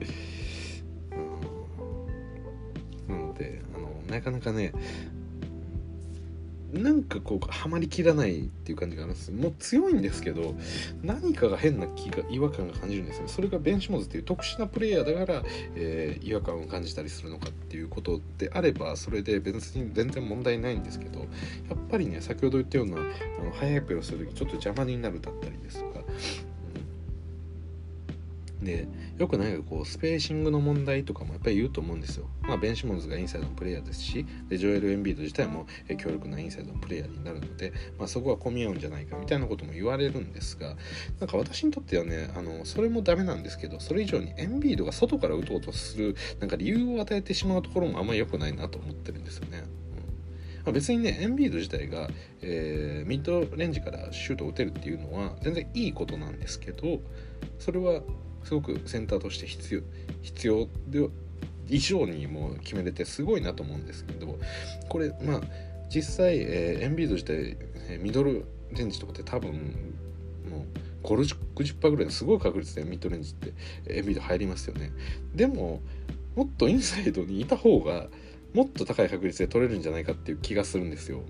[3.37, 4.73] であのなかなかね
[6.73, 9.31] なんかこうはまりきらないっていう感じがあるんです。
[9.31, 10.55] もう強いんですけど
[11.03, 15.43] 何かが変な気が違和感が感じるんですよそれがベンシモズっていう特殊なプレイヤーだから、
[15.75, 21.27] えー、違和感を感じたりするのかっていうことであればそれで別に全然問題ないんですけどやっ
[21.89, 25.99] ぱりね先ほど言ったようなあの速いプレーをする時ちょっと邪魔になるだったりですとか
[28.65, 28.87] で
[29.17, 32.27] よくなんかこうスペーシングの問題とかもやっぱり言うと思うんですよ。
[32.41, 35.65] まあベンシモンズがインサイドのプレイヤーですしでジョエル・エンビード自体も
[35.97, 40.75] 強力なインサイドのプレイヤーになるので、まあ、そこは混み合うんじゃないかみたいなことも言われるんですが
[41.19, 49.63] なんか私にとってはねあのそれもダメなんですけどそれ以上にエンビードが外から打とうとするなんか理由を与えてしまうところもあんまり良くないなと思ってるんですよね。
[50.65, 52.09] ま、別にねエンビード自体が、
[52.41, 56.99] えー、ミッドレンジからシュートを打てるっていうのは全然いいことなんですけど
[57.59, 58.01] それは
[58.45, 59.81] すごくセンターとして必要
[60.21, 61.09] 必要で
[61.67, 64.37] 以上にもう決めれてすごいなと思うんですけど
[64.87, 65.41] これまあ
[65.89, 67.57] 実際、えー、エンビード自体、
[67.89, 69.53] えー、ミドルレンジとかって多分
[70.49, 73.53] もう50%ぐらいのすごい確率でミッドレンジって
[73.87, 74.91] エンビード入りますよね。
[75.35, 75.81] でも
[76.35, 78.07] もっとインサイドにいた方が
[78.53, 81.21] もっと高い確率で取れるんじゃないかっていう気がするんですよ。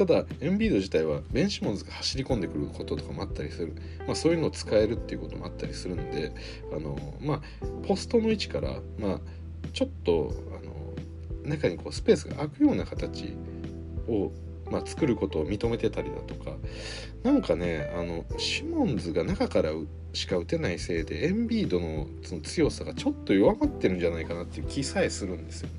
[0.00, 3.74] ただエンビード自体はベンシモンズが走り込んでくることとかもあったりする、
[4.06, 6.32] まあ、そういうのを使えるっていうこともあったりするんで
[6.74, 7.40] あのまあ
[7.86, 9.20] ポストの位置から、まあ、
[9.74, 10.94] ちょっとあの
[11.44, 13.36] 中にこうスペースが空くような形
[14.08, 14.32] を
[14.70, 16.56] まあ、作ることを認めてたりだとか。
[17.24, 19.72] なんかねあのシモンズが中から
[20.12, 25.74] しか打てないせいでエンビードのその強さがちょっと弱まってるんじゃないかなっていう気さえするんですよね。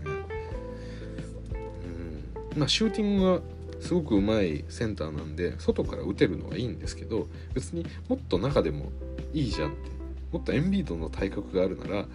[2.54, 2.60] うん。
[2.60, 3.42] まあ、シューティングは
[3.82, 8.92] すごくうまいセンターなんで外から打てるのはいいんですけど別にもっと中でも
[9.34, 9.90] いいじゃんって
[10.32, 12.06] もっとエンビードの体格があるなら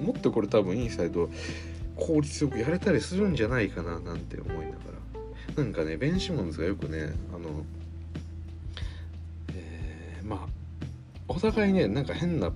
[0.00, 1.28] もっとこれ多分インサイド
[1.96, 4.98] 効率よくやれたりするんじゃないかななんて思いながら。
[5.56, 7.64] なんかねベン・シモンズがよくねあの
[9.52, 10.84] えー、まあ
[11.26, 12.52] お互いねなんか変な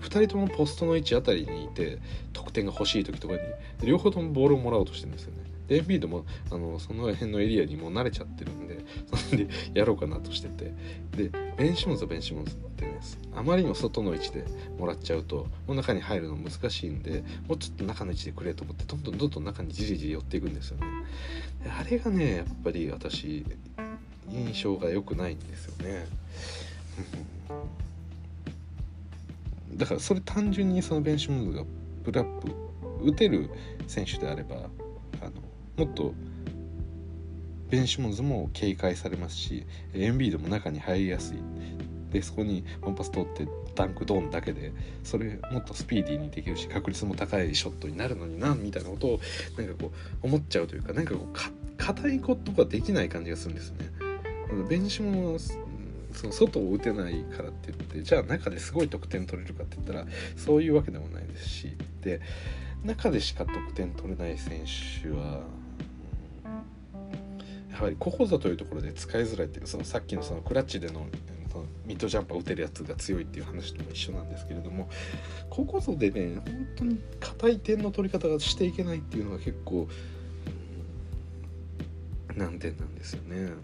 [0.00, 1.98] 2人ともポストの位置あたりにいて
[2.32, 3.40] 得点が欲しい時とかに
[3.82, 5.45] 両方ともボールをもらおうとしてるんですよね。
[5.68, 8.78] エンビードもあのその辺のエリアにもう慣れちゃってるんで
[9.14, 10.72] それでやろうかなとしてて。
[11.16, 13.00] でベンシモンズはベンシモンズってね
[13.34, 14.44] あまりにも外の位置で
[14.78, 20.86] もらっちゃうともう中に入るの難しいんでもうちょっと中の位置でくれと思ってどんどんどんどん中にじりじり寄っていくんですよね。
[21.68, 23.44] あれがねやっぱり私
[24.30, 26.06] 印象が良くないんですよね。
[29.74, 31.64] だからそれ単純にそのベンシモンズが
[32.04, 32.52] プラップ
[33.02, 33.50] 打てる
[33.86, 34.68] 選手であれば
[35.76, 36.14] もっと
[37.68, 41.38] ベンシモンズも警戒されますしエンビードも中に入りやすい
[42.12, 44.72] でそこにワンパス通ってダンクドーンだけで
[45.02, 49.20] それもっとスピーディーにできるし確率も高いショットになるのになみたいなことを
[49.58, 53.90] なんかこう思っちゃうというかなんかこう硬いことができない感じがするんですね。
[54.68, 55.38] ベンシモンは
[56.12, 60.06] その外を打てないからって言ってじゃあ中ですごい得点取れるかって言ったら
[60.36, 62.20] そういうわけでもないですしで
[62.84, 64.62] 中でしか得点取れない選
[65.02, 65.40] 手は、
[67.76, 71.06] やはりここぞというところで使いづらいっていうそのさっきのそのクラッチでの
[71.86, 74.88] ミッドジャンパー打てるやつが強いっていう話とも一緒なんですけれども
[75.50, 79.88] ここぞでね本当に硬い点の取り方がしていけないっていうのが結構、
[82.34, 83.36] 難点なんですよね。
[83.36, 83.58] うん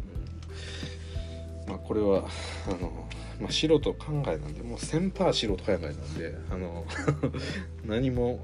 [1.68, 2.24] まあ、これは
[2.66, 3.08] あの、
[3.40, 3.96] まあ、素人考
[4.26, 6.84] えなんでもう1000%素人考えなんであの
[7.86, 8.40] 何も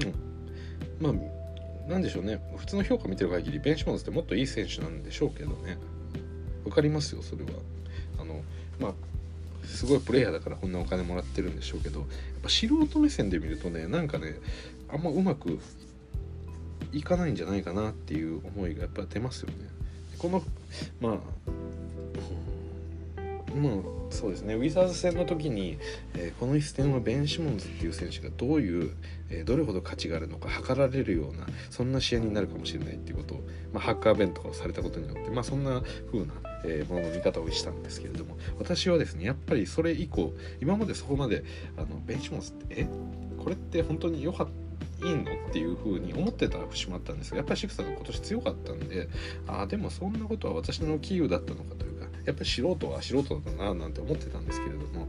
[0.00, 0.10] あの、
[1.10, 1.33] うん、まあ
[1.88, 2.40] なんでしょうね。
[2.56, 5.78] 普通の評価見てる限りベンシモンズってもっといい選手なんでしょうけどね。
[6.64, 7.50] 分かりますよそれは。
[8.18, 8.42] あの
[8.80, 8.94] まあ
[9.66, 12.08] すごいプレイヤーだからこんなお金もらってるんでしょうけどやっ
[12.42, 14.36] ぱ素人目線で見るとねなんかね
[14.88, 15.58] あんまうまく
[16.92, 19.68] いかないんじゃないかなっていう思いがやっぱ出ますよね。
[20.18, 20.42] この
[21.00, 21.12] まあ
[23.56, 23.72] まあ
[24.14, 24.54] そうですね。
[24.54, 25.76] ウィザーズ戦の時に、
[26.14, 28.94] えー、この一戦はベン・シモンズっていう選手がどういう、
[29.28, 33.42] えー、どれほど価値があるのか測られるようなそんな試合になるかもしれないっていうことを、
[33.72, 36.32] まあ、ハッカー弁とかをされたことによって、まあ、そんな風な、
[36.64, 41.44] えー、ものの見方をしたんですけれども私はですねやっぱりそれ以降今までそこまで
[41.76, 42.86] あのベン・シモンズってえ？
[43.36, 44.52] これって本当に良かった
[45.06, 45.22] いいの？
[45.22, 49.08] っていう風に思ってた節もあったんですがやっぱりシクサが今年強かったんで
[49.46, 55.08] ああでもそんなことは私のキーウだったのかというかやっぱ素人は素人だななんて思ってたんですけれども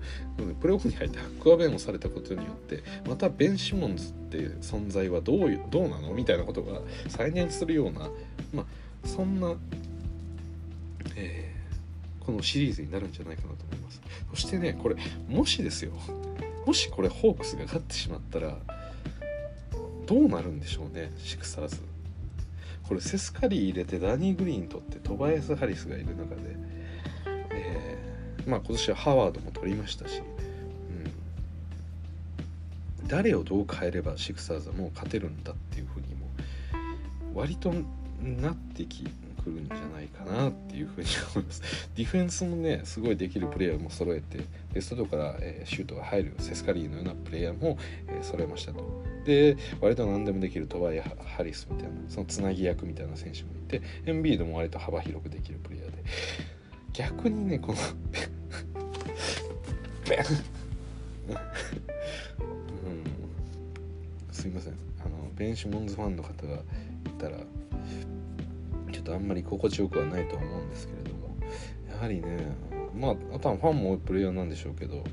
[0.60, 6.14] プレオフに入ってハックアベンをされたことによってまたベン・シモンズっていう存在はどうどうなの？
[6.14, 8.10] みたいなことが再燃するような
[8.54, 9.54] まあそんな、
[11.16, 14.02] えー、このシリーズになるんじゃないかなと思います。
[14.32, 14.96] そしてねこれ
[15.30, 15.94] もしですよ
[16.66, 18.58] もしこれホークスが勝ってしまったら
[20.06, 21.78] どうなるんでしょうねシクサーズ。
[22.88, 26.56] これセスカリー入れてダニー・グリーンとってトバヤス・ハリスがいる中で、
[27.56, 30.22] えー、まあ今年はハワードも取りましたし、
[33.02, 36.28] うん、誰をどう変えればシクサーズはもう勝てるんだっていうふうにも
[37.34, 37.74] 割と
[38.22, 39.06] なってき
[39.46, 41.62] くるんじゃないかなっていうふうに思います。
[41.96, 44.40] ディフェンスもねすごいできるプレイヤーも揃えて
[44.74, 47.78] で外から、え、シュートが入るセスカリーのようなプレイヤーも、
[48.10, 49.04] え、揃えましたと。
[49.24, 56.04] で割と何でもできるトバイ・ハリスみたいなそのつなぎ役みたいな選手もいてエンビードも割と幅広くできるプレイヤーで。
[56.98, 57.78] 逆にねこの
[60.10, 60.20] ベン
[61.30, 61.44] うん。
[64.32, 64.74] すいません。
[65.04, 66.62] あのベンシモンズファンの方がい
[67.18, 67.38] たら
[68.92, 71.36] ちょっとあんまり心地よくはないとは思うんですけれども。
[71.90, 72.38] やはりね
[72.96, 75.10] まああとはファンも多いプレイヤーなんでしょうけど、うん、ど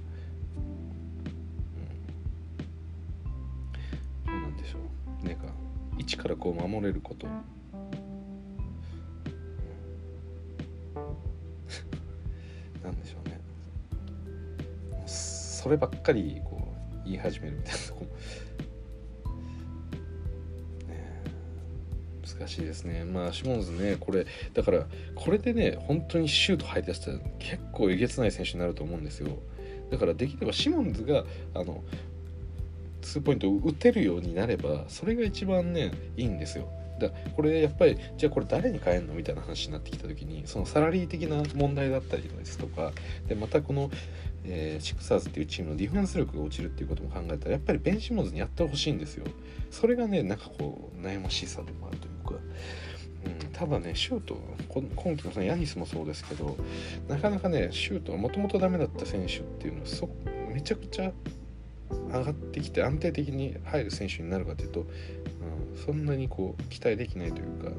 [4.27, 4.79] うなんでしょ
[5.23, 5.27] う。
[5.27, 5.43] ねか。
[5.99, 7.27] 一からこう守れること、
[15.63, 18.07] そればっかりこう言い始めるみたいなとこ
[22.41, 23.05] 難しいですね。
[23.05, 29.39] まあシモンズねこれだからこれでね本当にシュート入り出したら結構えげつない選手になると思うんですよ。
[29.91, 31.85] だからできればシモンズがあの
[33.03, 36.69] ツーポイントを打てるようになればそれが一番ねいいんですよ。
[36.99, 39.15] だこれやっぱりじゃあこれ誰に変えるの？
[39.15, 42.93] みたいな話になってきた時にそのサラリー的な問題だったりですとか
[43.27, 43.91] でまたこの
[44.45, 49.25] えー、シクサーズっていうチームのディフェンス力が落ちるっていうことも考えたらやっぱりベンシモンズにやってほしいんですよ。
[49.71, 52.35] それがねなんかこう悩ましさでもあるというか、
[53.25, 54.37] うん、ただねシュート
[54.97, 56.57] 今季のそのヤニスもそうですけど
[57.07, 60.09] なかなかねシュートはもともとダメだった選手っていうのはそ
[60.53, 61.13] めちゃくちゃ
[62.09, 64.87] 上がってきて安定的に入る選手になるかというと、うん、
[65.85, 67.71] そんなにこう期待できないというか。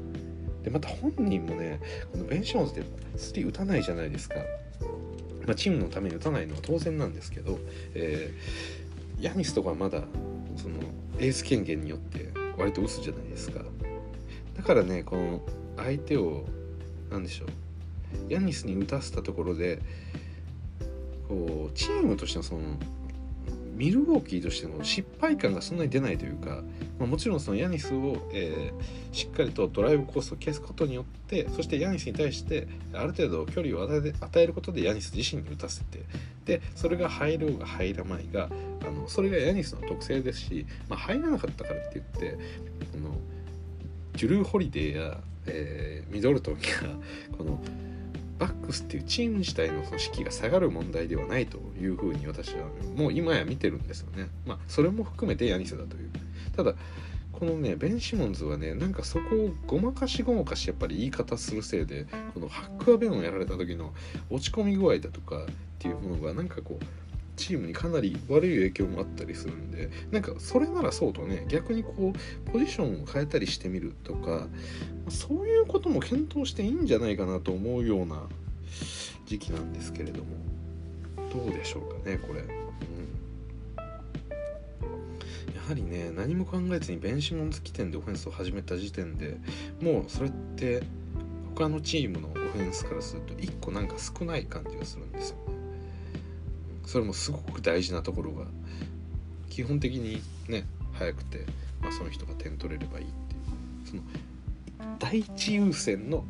[0.62, 1.78] でまた本人もね
[2.10, 4.36] このベンシモンズってスリー打たないじゃないですか。
[5.46, 7.58] まあ、チームのために打たないのは当然なんですけど、
[7.94, 10.02] えー、ヤニスとかはまだ
[10.56, 10.76] その
[11.18, 13.60] エース権限によって割と打つじゃないですか。
[14.56, 15.42] だからねこの
[15.76, 16.46] 相手を
[17.10, 17.48] 何でしょう
[18.32, 19.80] ヤニスに打たせたところで
[21.28, 22.60] こうチームとしてのその
[23.74, 26.62] ミルウォーキーとしての失敗感がそんなに出ないというか、
[26.98, 36.04] まあ、もちろんそのヤニスを、えー、しっかりとドライブコースを消すことによってそしてヤニスに対してある程度距離を与えることでヤニス自身に打たせて
[36.44, 38.48] でそれが入ろうが入らないが
[38.86, 42.38] あのそれがヤニスの特性ですし、まあ、入らなかったからって言って
[42.94, 43.16] あの
[44.14, 46.60] ジュルー・ホリデーや、えー、ミドルトンが
[47.36, 47.60] この
[48.38, 52.66] バックスっていうチーム自体の士気が下がる問題ではないというふうに私は
[52.96, 54.28] もう今や見てるんですよね。
[54.46, 56.10] まあそれも含めてヤニスだという。
[56.56, 56.74] ただ
[57.32, 63.92] このねベン・シモンズはねなんかそこをごまかしごまかしやっぱり言い方するせいでこのハックアベンをやられた時の
[64.30, 65.46] 落ち込み具合だとかっ
[65.78, 66.84] ていうものがなんかこう
[67.36, 74.46] チームにかなり悪い影響もあったりするんでなんかそれならそうとね逆にこうポジションを変えたりしてみるとか
[75.08, 78.22] そういうことも検討していいんじゃないかなと思うような
[79.26, 80.30] 時期なんですけれども
[81.32, 82.54] どうでしょうかねこれ、うん、や
[85.66, 89.36] はりね何も考えずにベンシモンズ起点でオフェンスを始めた時点で
[89.80, 90.82] もうそれって
[91.54, 95.36] 他のチームのオフェンスからすると1個なんか少ない感じがするんですよ。
[95.48, 95.53] ね
[96.86, 98.46] それもすごく大事なところが
[99.50, 101.46] 基本的にね早くて、
[101.80, 103.40] まあ、その人が点取れればいいっていう。
[103.88, 104.02] その
[104.98, 106.24] 第一優先の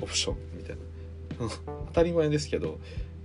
[0.00, 0.82] オプションみたいな。
[1.86, 2.78] 当たり前ですけど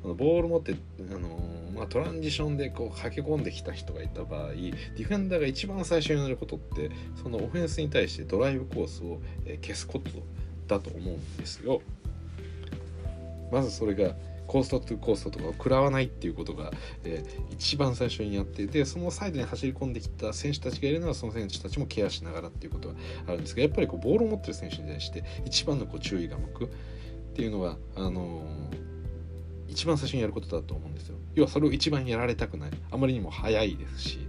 [0.04, 0.76] ボール持って
[1.12, 6.90] あのまあ、トランジションでこう駆け込んできた人がいた場合ディフェンダーが一番最初にやることって
[7.22, 9.20] そのオフェンスに対してドライブコースを
[9.62, 10.10] 消すこと
[10.68, 11.82] だと思うんですよ。
[13.52, 14.16] まずそれが
[14.56, 16.72] コーストトゥコーストとかを食らわないっていうことが、
[17.04, 22.96] えー、一番最初にやってでそのサイドに走り込んできた選手たちがいるのはその選手たちもケアしながらっていうことが
[23.28, 26.70] あるんですがやっぱりこうボールを持ってる選手に対して一番のこう注意が向くっ
[27.36, 31.18] ていうのが、あのー、一番最初にやることだと思うんですよ。
[31.34, 34.20] 要はそれを一番やられたくないあまりにも速いですし。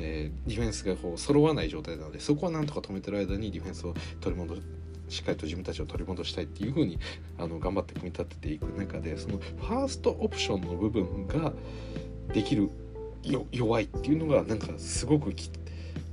[0.00, 4.56] えー、ディフェンスがこう揃わない状態なのでそこはなんとか止めてる間にディフェンスを取り戻
[5.08, 6.98] しっかりと自分たちを取り戻したいっていう風に
[7.38, 11.52] あに頑張って組み立てていく中でそのファーストオプションの部分が
[12.32, 12.70] できる
[13.52, 15.32] 弱いっていうのがなんかすごく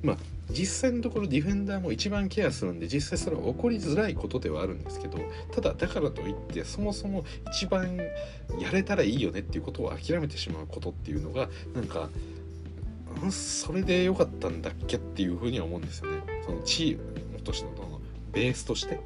[0.04, 0.18] まあ
[0.52, 5.20] 実際のところディフェンダーも一番ケアするんで実際それは起こりづらいことではあるんですけど
[5.52, 7.98] ただだからといってそもそも一番
[8.60, 12.10] やれたらいいよねっていうことを諦めてしまうことっていうのがなんか
[13.32, 16.22] それで良かったんだっけっていうふうには思うんですよね。
[16.46, 17.79] そのチームとしての
[18.32, 19.02] ベースとして、うん、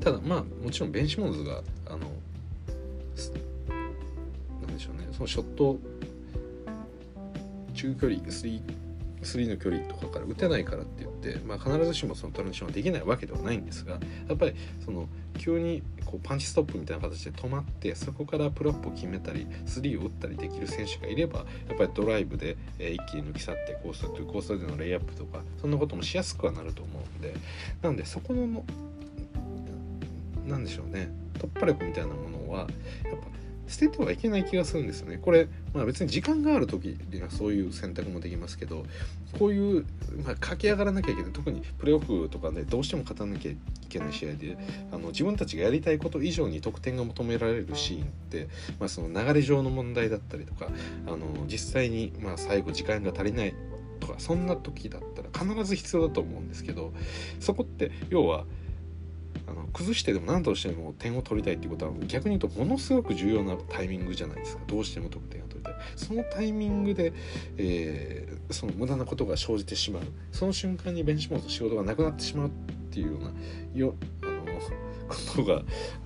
[0.00, 1.98] ただまあもちろんベンシモンズがあの
[4.60, 5.08] なんでしょうね。
[5.12, 5.78] そのショット
[7.74, 8.20] 中距離
[9.22, 13.98] 3 3の距離とかから打てないからって言って、まあ、必ずしもそのトランジションはできないわけではないんですが
[14.28, 14.54] やっぱり
[14.84, 27.34] その急にこうパンチストップみたいな形で止まってそこからプロップを決めたりスリーを打ったりできる選手がいればやっぱりドライブで、一気に抜き去ってコーストコースでのレイアップとかそんなこともしやすくはなると思うんで
[27.82, 28.64] なんでそこの
[30.46, 33.37] なんでしょうね突破力みたいなものはやっぱ
[33.68, 35.18] 捨ててはいけない気がするんですよね。
[35.18, 38.84] これ、まあ、別に時間がある時にはそういう選択もできますけど
[39.38, 39.84] こういう、
[40.24, 43.56] まあ、駆け上がらなきゃいけない特にプレーオフとかで、ね、どうしても勝たなきゃい
[43.88, 44.56] けない試合で
[44.90, 48.48] あの自分たちがやりたいこと以上に得点が求められるシーンって、
[48.80, 50.68] まあ、その流れ上の問題だったりとか
[51.06, 53.54] あの実際にまあ最後時間が足りない
[54.00, 56.92] とかそんな時だったら必ず必要だと思うんですけど
[57.40, 58.44] そこって要は
[59.50, 64.62] あの崩してでも何としても点を取りたいっていうことは逆に言うとものすごく重要なタイミングじゃないですか。
[64.66, 65.74] どうしても得点を取りたい。
[65.96, 67.12] そのタイミングで、
[67.56, 70.02] えー、その無駄なことが生じてしまう。
[70.32, 72.50] その瞬間にベンチモード仕事がなくなってしまうっ
[72.90, 73.32] ていうような
[73.74, 74.60] よあの
[75.08, 75.62] ことが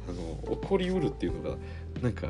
[0.08, 1.56] あの起こりうるっていうのが
[2.00, 2.28] なんか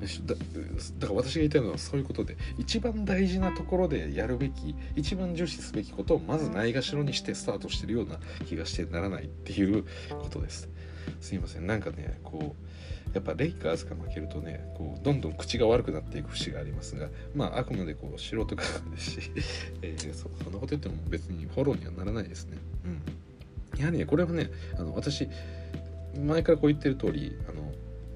[0.00, 10.68] だだから私が言いたいのはそういうことで一番大事なところでやるべき一番重視すべきことをまずないがしろにしてスタートしてるような気がしてならないっていうことです。
[11.20, 11.66] すいません。
[11.66, 19.30] なんかねこうやっぱレイカーズが負けるとねこうどんどん口が悪くなっていく節がありますがまああくまでこう素人かですし、
[19.82, 22.58] えー、そそんなこと言っても別にフォローにはならないですね。
[22.84, 23.80] うん。
[23.80, 25.28] やはりねこれはねあの私
[26.18, 27.59] 前からこう言ってる通りあの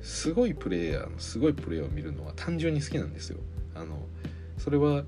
[0.05, 3.39] すごいプレイヤーのすごいプレーを見るのは単純に好きなんですよ。
[3.75, 4.07] あの
[4.59, 5.05] それは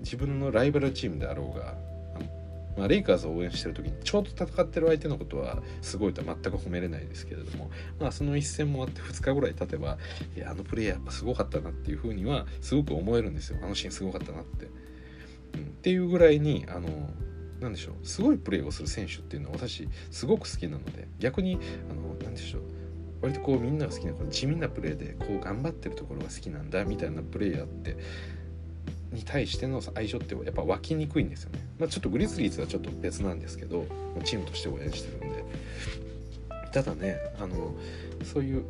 [0.00, 1.76] 自分のライバルチームであろうが
[2.76, 9.98] まあ、レイカーズを応援してる時にちょうど戦ってる相手のことはすごいとは全く褒めれないですけれども、まあ、その一戦もあって2日ぐらい経てば
[10.36, 14.68] いやあのプレイヤーやっぱすごかったなっていうふうにはすごく思えるんですよあのシーンすごかったなって。
[15.52, 16.88] うん、っていうぐらいにあの
[17.60, 21.58] なんでしょうすごいプレーをする選手っていうのは私すごく好きなので逆に
[21.90, 22.62] あのなんでしょう
[23.22, 27.96] 割とこうみんなが好きなこの地味なプレーでこう頑張ってるところが好きなんだみたいなプレイヤーって
[29.12, 31.66] に対しての相性ってやっぱ湧きにくいんですよね。
[31.78, 33.84] まあ、ちょっとグリズリーズはちょっと別なんですけど
[34.24, 35.44] チームとして応援してるんで。
[36.72, 37.74] ただねあの
[38.22, 38.64] そういう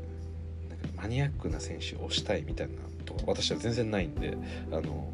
[0.70, 2.74] なんかマニアックな選手を推したいみたいな
[3.04, 4.38] とか私は全然ないんで
[4.72, 5.12] あの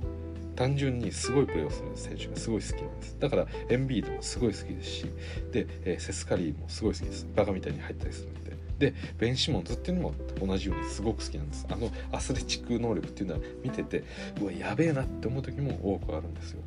[0.54, 3.16] 単純にすごいプレーをする選手がすごい好きなんです。
[3.18, 5.06] だからエンビードもすごい好きですし
[5.52, 7.26] で、えー、セスカリーもすごい好きです。
[7.34, 8.55] バカみたいに入ったりするんで。
[8.78, 11.66] でベン・シモンズっていうのも同じようにすごく好きなんです。
[11.70, 14.04] あのアスレチック能力っていうのは見てて
[14.40, 16.60] うわやべえなって思う時も多くあるんですよ、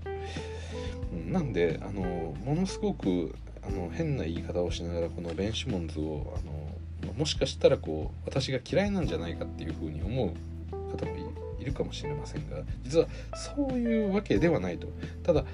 [1.14, 10.34] うん、なんであのものすごくあの変な言い方をしながらこのベン・シモンズをあのもしかしたらこう私が嫌いなんじゃないかっていうふうに思
[10.72, 11.16] う方も
[11.60, 14.88] いるかもしれませんが実はそういうわけではないと。
[15.24, 15.46] ただ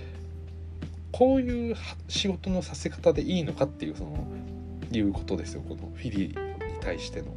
[1.11, 1.77] こういう
[2.09, 4.27] 仕事のさせ方でいいのかっていうその
[4.91, 6.44] いうことですよこのフィリー。
[6.85, 7.27] 対しての、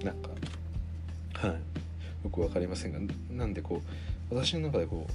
[0.00, 0.30] うん、なんか
[1.34, 1.50] はい。
[2.24, 2.98] よく分かりませんが
[3.30, 3.82] なんでこ
[4.30, 5.06] う私の中でこ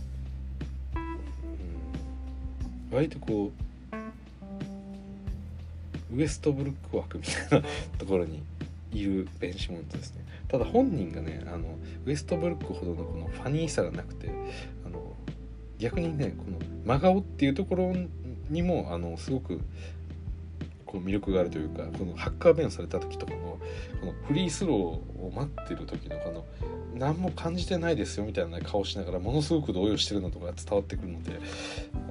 [0.95, 3.51] う、うん、割とこ
[6.11, 7.67] うウエストブルック枠みたいな
[7.97, 8.43] ところに
[8.93, 10.23] いるベンシモンですね。
[10.47, 14.29] ただ本人がねあのウエストブルックほどのこのファニーさがなくて
[14.85, 15.13] あの
[15.79, 17.93] 逆にねこの真顔っていうところ
[18.49, 19.59] にもあのすごく
[20.97, 23.59] こう魅力があるというかこのハッカー弁をされた時とかの
[23.99, 26.45] このフリースローを待ってる時のこの
[26.97, 31.39] 何も感じてないですよみたいな顔しながらものすごく動揺してるのとか伝わってくるので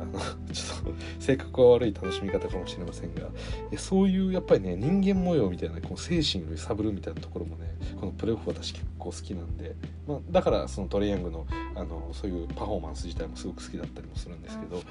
[0.01, 0.21] あの
[0.53, 3.29] ちょっと性格は悪い楽しみ方かもしれませんが
[3.77, 9.75] そういうやっぱりね人間模様みたいなこう精神を揺さぶるみたいなところもねこのプレーオフ私結構好きなんで、
[10.07, 14.83] まあ、だからそのトレイヤングのあのそういうパフォーマンス自体もすごく好きだったりもするんですけど、うん、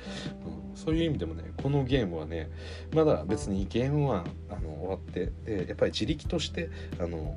[0.75, 2.49] そういう意味でもねこのゲームはね
[2.93, 4.13] まだ別にゲーム1
[4.49, 6.69] あの終わってでやっぱり自力として
[6.99, 7.36] あの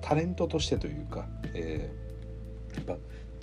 [0.00, 2.96] タレントとしてというか、えー、やっぱ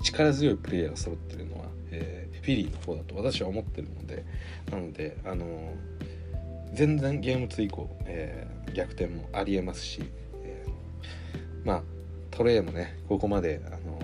[0.03, 4.25] 力強いプレイヤーが揃ってるのは、えー、フィリーの方だと私は思ってるので
[4.71, 5.73] なのであの
[6.73, 10.01] 全然ゲーム2以降、えー、逆転もありえますし、
[10.43, 11.83] えー、まあ
[12.31, 13.99] トレイもねここまであの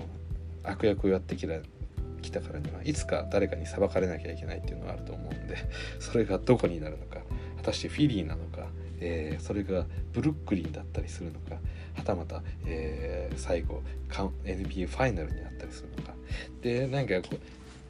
[0.64, 1.54] 悪役をやってきた
[2.22, 5.56] 来たからにはいつか誰かに裁かれなきゃいけないっていうのがあると思うんで
[6.00, 7.18] それがどこになるのか
[7.64, 8.66] 果たしてフィリーなのか、
[9.00, 11.56] えー、それがブルックリンだったりするのか
[11.96, 13.82] はたまた、えー、最後
[14.44, 16.14] NBA ファイナルになったりするのか。
[16.62, 17.14] でなんか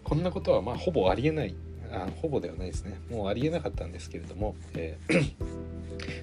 [0.05, 1.55] こんなことはまあほぼありえない
[1.91, 3.01] あほぼではないですね。
[3.11, 5.33] もうありえなかったんですけれども、えー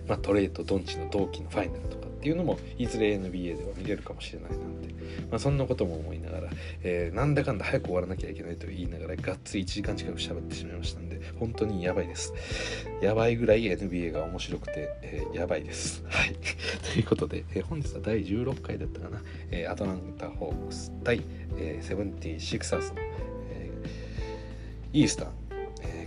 [0.08, 4.94] まあ、トレイとドンチの同期のファイナルとかっていうのもいずれ NBA では見れるかもしれないなんて、
[5.32, 6.50] まあ、そんなことも思いながら、
[6.84, 12.32] えー、なんだかんだ早く終わらなきゃいけないと言いながらがっつり1時間近く喋ってしまいましたんで本当にやばいです。
[13.02, 16.04] やばいぐらい NBA が面白くて、えー、やばいです。
[16.08, 16.36] はい。
[16.94, 21.24] ということで、えー、本日は第16回だったかな、えー、アトランタ・ホークス対、
[21.58, 25.34] えー、セブンティシクサーズの、えー、イースタン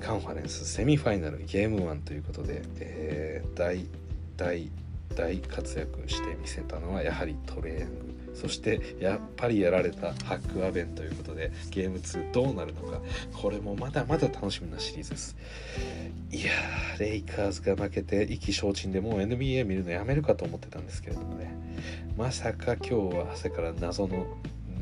[0.01, 3.87] カンファレンスセミファイナルゲーム1ということで、えー、大
[4.37, 4.71] 大
[5.15, 8.15] 大活躍してみせたのはやはりトレーヤング。
[8.35, 13.01] そしてやっぱりやられたハックアベンということでゲーム2どうなるのか。
[13.33, 15.37] これもまだまだ楽しみなシリーズです。
[16.33, 21.55] いやーレイカーズが負けて意気消沈でもう NBA 見るのやめるかと思ってたんですけれどもね。
[22.17, 24.27] まさか今日は朝から謎の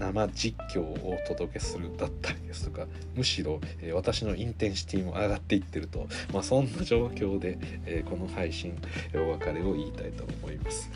[0.03, 8.77] 生実況をお届けするだったりですとかむしろ、えー、私のインテンシティも上がっていってると、まあ、そんな状況で、えー、この配信
[9.15, 10.91] お別れを言いたいと思います、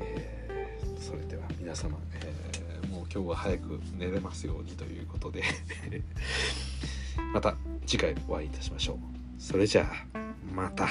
[0.00, 2.46] えー、それでは皆様、えー
[2.86, 5.42] もう今日は早く寝れますようにということで
[7.34, 8.96] また次回お会いいたしましょう
[9.38, 10.18] それじゃあ
[10.54, 10.88] また。